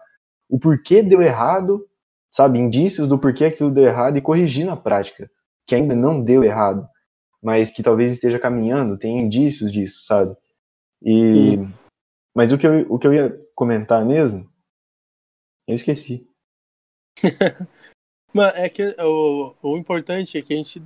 o 0.51 0.59
porquê 0.59 1.03
deu 1.03 1.23
errado, 1.23 1.83
sabe, 2.31 2.59
indícios 2.59 3.09
do 3.09 3.18
porquê 3.18 3.47
aquilo 3.47 3.71
deu 3.71 3.85
errado 3.85 4.18
e 4.18 4.21
corrigir 4.21 4.66
na 4.66 4.77
prática, 4.77 5.31
que 5.66 5.75
ainda 5.75 5.95
não 5.95 6.23
deu 6.23 6.45
errado, 6.45 6.87
mas 7.42 7.70
que 7.70 7.83
talvez 7.83 8.12
esteja 8.12 8.38
caminhando, 8.38 8.98
tem 8.98 9.20
indícios 9.20 9.72
disso, 9.72 10.05
sabe? 10.05 10.37
E, 11.02 11.57
mas 12.35 12.52
o 12.52 12.59
que, 12.59 12.66
eu, 12.66 12.92
o 12.92 12.98
que 12.98 13.07
eu 13.07 13.12
ia 13.12 13.31
comentar 13.55 14.05
mesmo, 14.07 14.48
eu 15.66 15.74
esqueci. 15.74 16.28
Mano, 18.33 18.52
é 18.57 18.68
que 18.68 18.96
o, 19.00 19.55
o 19.62 19.76
importante 19.76 20.38
é 20.38 20.42
que 20.42 20.55
a 20.55 20.57
gente. 20.57 20.83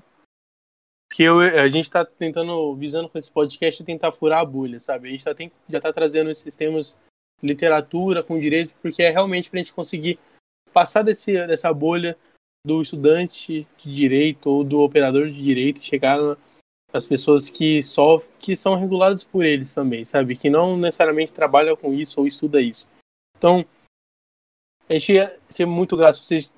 Que 1.12 1.22
eu, 1.22 1.38
a 1.38 1.68
gente 1.68 1.88
tá 1.88 2.04
tentando, 2.04 2.74
visando 2.74 3.08
com 3.08 3.16
esse 3.16 3.30
podcast, 3.30 3.84
tentar 3.84 4.10
furar 4.10 4.40
a 4.40 4.44
bolha, 4.44 4.80
sabe? 4.80 5.08
A 5.08 5.10
gente 5.12 5.24
tá, 5.24 5.34
tem, 5.34 5.52
já 5.68 5.80
tá 5.80 5.92
trazendo 5.92 6.30
esses 6.30 6.56
temas 6.56 6.98
literatura 7.42 8.22
com 8.22 8.40
direito, 8.40 8.74
porque 8.82 9.02
é 9.02 9.10
realmente 9.10 9.48
pra 9.48 9.58
gente 9.58 9.72
conseguir 9.72 10.18
passar 10.72 11.02
desse, 11.02 11.32
dessa 11.46 11.72
bolha 11.72 12.18
do 12.66 12.82
estudante 12.82 13.66
de 13.78 13.94
direito 13.94 14.50
ou 14.50 14.64
do 14.64 14.80
operador 14.80 15.28
de 15.28 15.40
direito 15.40 15.80
chegar 15.80 16.18
nas 16.92 17.06
pessoas 17.06 17.48
que 17.48 17.80
só 17.80 18.18
que 18.40 18.56
são 18.56 18.74
reguladas 18.74 19.22
por 19.22 19.44
eles 19.44 19.72
também, 19.72 20.04
sabe? 20.04 20.36
Que 20.36 20.50
não 20.50 20.76
necessariamente 20.76 21.32
trabalham 21.32 21.76
com 21.76 21.94
isso 21.94 22.20
ou 22.20 22.26
estuda 22.26 22.60
isso. 22.60 22.84
Então, 23.38 23.64
a 24.88 24.94
gente 24.94 25.12
ia 25.12 25.38
ser 25.48 25.64
muito 25.64 25.96
grato 25.96 26.22
vocês. 26.22 26.52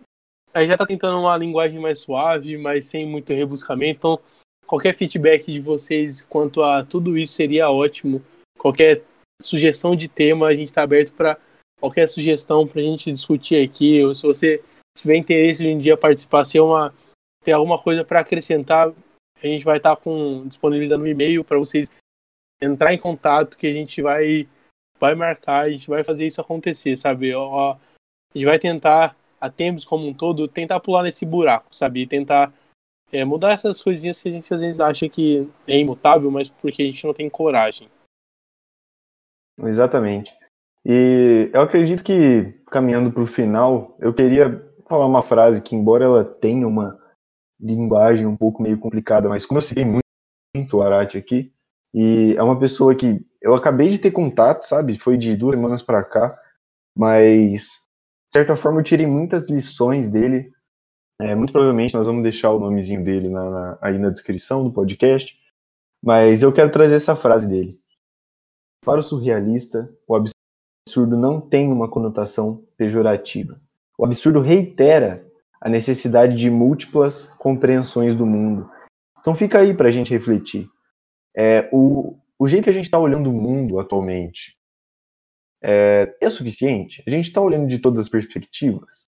A 0.55 0.61
gente 0.61 0.71
já 0.71 0.79
tá 0.79 0.87
tentando 0.87 1.19
uma 1.19 1.37
linguagem 1.37 1.79
mais 1.79 1.99
suave, 1.99 2.57
mas 2.57 2.87
sem 2.87 3.07
muito 3.07 3.35
rebuscamento. 3.35 3.99
Então, 3.99 4.21
qualquer 4.67 4.95
feedback 4.95 5.53
de 5.53 5.61
vocês 5.61 6.23
quanto 6.23 6.63
a 6.63 6.83
tudo 6.85 7.19
isso 7.19 7.35
seria 7.35 7.71
ótimo. 7.71 8.23
Qualquer 8.57 9.03
sugestão 9.43 9.95
de 9.95 10.09
tema, 10.09 10.47
a 10.47 10.55
gente 10.55 10.69
está 10.69 10.83
aberto 10.83 11.13
para 11.13 11.39
qualquer 11.79 12.09
sugestão 12.09 12.67
para 12.67 12.81
a 12.81 12.85
gente 12.85 13.13
discutir 13.13 13.63
aqui. 13.63 14.03
Ou 14.03 14.15
se 14.15 14.23
você 14.23 14.63
tiver 14.99 15.17
interesse 15.17 15.65
em 15.65 15.77
um 15.77 15.79
dia 15.79 15.97
participar, 15.97 16.45
se 16.45 16.59
uma, 16.61 16.95
ter 17.43 17.53
alguma 17.53 17.81
coisa 17.81 18.05
para 18.05 18.21
acrescentar, 18.21 18.89
a 18.89 19.47
gente 19.47 19.65
vai 19.65 19.79
estar 19.79 19.97
tá 19.97 20.03
com 20.03 20.47
disponibilidade 20.47 21.01
no 21.01 21.09
e-mail 21.09 21.45
para 21.45 21.59
vocês 21.59 21.89
entrar 22.61 22.93
em 22.93 22.99
contato, 22.99 23.57
que 23.57 23.67
a 23.67 23.73
gente 23.73 24.03
vai 24.03 24.49
vai 25.01 25.15
marcar, 25.15 25.67
a 25.67 25.71
gente 25.71 25.89
vai 25.89 26.03
fazer 26.03 26.27
isso 26.27 26.41
acontecer, 26.41 26.97
sabe? 26.97 27.33
Ó, 27.33 27.73
a 27.73 27.79
gente 28.35 28.45
vai 28.45 28.59
tentar, 28.59 29.17
a 29.41 29.49
tempos 29.49 29.85
como 29.85 30.09
um 30.09 30.13
todo, 30.13 30.49
tentar 30.49 30.81
pular 30.81 31.05
nesse 31.05 31.25
buraco, 31.25 31.73
sabe? 31.73 32.03
E 32.03 32.07
tentar 32.07 32.53
é, 33.13 33.25
mudar 33.25 33.53
essas 33.53 33.81
coisinhas 33.81 34.21
que 34.21 34.29
a 34.29 34.33
gente 34.33 34.53
às 34.53 34.61
vezes 34.61 34.81
acha 34.81 35.09
que 35.09 35.49
é 35.69 35.79
imutável, 35.79 36.33
mas 36.33 36.51
porque 36.51 36.83
a 36.83 36.85
gente 36.85 37.07
não 37.07 37.15
tem 37.15 37.31
coragem. 37.31 37.89
Exatamente. 39.63 40.37
E 40.85 41.51
eu 41.53 41.61
acredito 41.61 42.03
que, 42.03 42.53
caminhando 42.67 43.13
para 43.13 43.23
o 43.23 43.27
final, 43.27 43.97
eu 44.01 44.13
queria 44.13 44.68
falar 44.89 45.07
uma 45.07 45.23
frase 45.23 45.63
que, 45.63 45.77
embora 45.77 46.05
ela 46.05 46.25
tenha 46.25 46.67
uma 46.67 46.99
linguagem 47.61 48.27
um 48.27 48.37
pouco 48.37 48.63
meio 48.63 48.79
complicada, 48.79 49.29
mas 49.29 49.45
como 49.45 49.59
eu 49.59 49.63
sei 49.63 49.85
muito, 49.85 50.05
muito 50.55 50.77
o 50.77 50.83
Arati 50.83 51.19
aqui, 51.19 51.53
e 51.95 52.35
é 52.37 52.43
uma 52.43 52.59
pessoa 52.59 52.95
que 52.95 53.25
eu 53.41 53.55
acabei 53.55 53.89
de 53.89 53.99
ter 53.99 54.11
contato, 54.11 54.65
sabe? 54.65 54.99
Foi 54.99 55.17
de 55.17 55.37
duas 55.37 55.57
semanas 55.57 55.83
para 55.83 56.03
cá, 56.05 56.39
mas 56.97 57.89
de 58.29 58.35
certa 58.35 58.57
forma, 58.57 58.81
eu 58.81 58.85
tirei 58.85 59.07
muitas 59.07 59.49
lições 59.49 60.11
dele. 60.11 60.53
É, 61.21 61.35
muito 61.35 61.53
provavelmente 61.53 61.95
nós 61.95 62.07
vamos 62.07 62.23
deixar 62.23 62.53
o 62.53 62.61
nomezinho 62.61 63.03
dele 63.03 63.29
na, 63.29 63.51
na, 63.51 63.79
aí 63.81 63.99
na 63.99 64.11
descrição 64.11 64.63
do 64.63 64.73
podcast. 64.73 65.37
Mas 66.05 66.43
eu 66.43 66.53
quero 66.53 66.71
trazer 66.71 66.97
essa 66.97 67.17
frase 67.17 67.49
dele. 67.49 67.81
Para 68.85 69.01
o 69.01 69.03
surrealista, 69.03 69.93
o 70.07 70.15
absurdo 70.15 71.17
não 71.17 71.41
tem 71.41 71.73
uma 71.73 71.91
conotação 71.91 72.65
pejorativa. 72.77 73.61
O 73.99 74.05
absurdo 74.05 74.41
reitera 74.41 75.27
a 75.61 75.69
necessidade 75.69 76.37
de 76.37 76.49
múltiplas 76.49 77.31
compreensões 77.31 78.15
do 78.15 78.25
mundo. 78.25 78.71
Então 79.19 79.35
fica 79.35 79.59
aí 79.59 79.75
para 79.75 79.89
a 79.89 79.91
gente 79.91 80.13
refletir. 80.13 80.69
É, 81.37 81.69
o, 81.73 82.17
o 82.39 82.49
jeito 82.49 82.65
que 82.65 82.71
a 82.71 82.73
gente 82.73 82.85
está 82.85 82.99
olhando 82.99 83.29
o 83.29 83.33
mundo 83.33 83.81
atualmente 83.81 84.57
é, 85.61 86.17
é 86.21 86.31
suficiente? 86.31 87.03
A 87.07 87.11
gente 87.11 87.27
está 87.27 87.41
olhando 87.41 87.67
de 87.67 87.81
todas 87.81 87.99
as 87.99 88.09
perspectivas? 88.09 89.09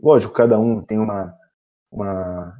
Lógico, 0.00 0.32
cada 0.32 0.56
um 0.58 0.80
tem 0.80 0.98
uma, 0.98 1.36
uma, 1.90 2.54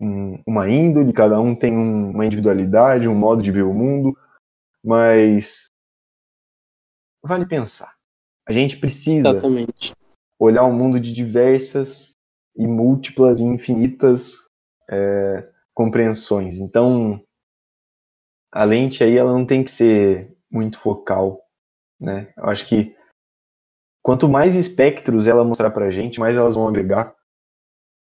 um, 0.00 0.40
uma 0.46 0.68
índole, 0.68 1.12
cada 1.12 1.40
um 1.40 1.54
tem 1.54 1.76
um, 1.76 2.10
uma 2.10 2.24
individualidade, 2.24 3.08
um 3.08 3.14
modo 3.14 3.42
de 3.42 3.50
ver 3.50 3.62
o 3.62 3.74
mundo, 3.74 4.16
mas 4.84 5.68
vale 7.22 7.44
pensar. 7.44 7.92
A 8.46 8.52
gente 8.52 8.76
precisa 8.76 9.30
Exatamente. 9.30 9.92
Olhar 10.42 10.64
o 10.64 10.72
mundo 10.72 10.98
de 10.98 11.12
diversas 11.12 12.14
e 12.56 12.66
múltiplas 12.66 13.40
e 13.40 13.44
infinitas 13.44 14.48
é, 14.90 15.48
compreensões. 15.72 16.58
Então, 16.58 17.22
a 18.50 18.64
lente 18.64 19.04
aí 19.04 19.16
ela 19.16 19.32
não 19.32 19.46
tem 19.46 19.62
que 19.62 19.70
ser 19.70 20.36
muito 20.50 20.78
focal, 20.78 21.40
né? 21.98 22.32
Eu 22.36 22.46
acho 22.46 22.68
que 22.68 22.94
quanto 24.02 24.28
mais 24.28 24.56
espectros 24.56 25.28
ela 25.28 25.44
mostrar 25.44 25.70
pra 25.70 25.90
gente, 25.90 26.18
mais 26.18 26.36
elas 26.36 26.56
vão 26.56 26.66
agregar. 26.66 27.14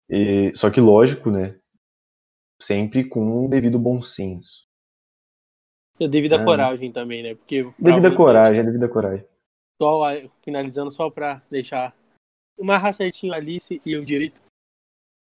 E, 0.08 0.52
só 0.56 0.70
que 0.70 0.80
lógico, 0.80 1.30
né? 1.30 1.58
Sempre 2.60 3.08
com 3.08 3.44
o 3.44 3.48
devido 3.48 3.78
bom 3.78 4.00
senso. 4.00 4.66
E 6.00 6.06
a 6.06 6.08
devida 6.08 6.36
é. 6.36 6.44
coragem 6.44 6.90
também, 6.90 7.22
né? 7.22 7.34
Porque 7.34 7.70
devida 7.78 8.14
coragem, 8.14 8.60
a 8.60 8.62
devida 8.62 8.88
coragem. 8.88 9.26
Só 9.80 10.00
finalizando 10.42 10.90
só 10.90 11.10
para 11.10 11.42
deixar 11.50 11.94
uma 12.58 12.92
certinho 12.92 13.32
a 13.32 13.36
Alice 13.36 13.80
e 13.84 13.96
o 13.96 14.04
direito. 14.04 14.40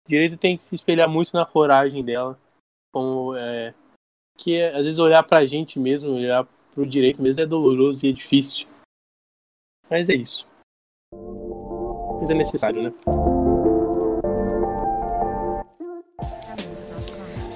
O 0.07 0.09
direito 0.09 0.37
tem 0.37 0.57
que 0.57 0.63
se 0.63 0.75
espelhar 0.75 1.09
muito 1.09 1.35
na 1.35 1.45
coragem 1.45 2.05
dela, 2.05 2.39
como 2.93 3.35
é, 3.35 3.75
que 4.37 4.57
é, 4.57 4.69
às 4.75 4.85
vezes 4.85 5.01
olhar 5.01 5.23
pra 5.23 5.45
gente 5.45 5.79
mesmo, 5.79 6.15
olhar 6.15 6.47
pro 6.73 6.87
direito 6.87 7.23
mesmo 7.23 7.43
é 7.43 7.47
doloroso 7.47 8.07
e 8.07 8.11
é 8.11 8.13
difícil. 8.13 8.69
Mas 9.91 10.09
é 10.09 10.15
isso. 10.15 10.47
Mas 12.21 12.31
é 12.31 12.35
necessário, 12.35 12.83
né? 12.83 12.93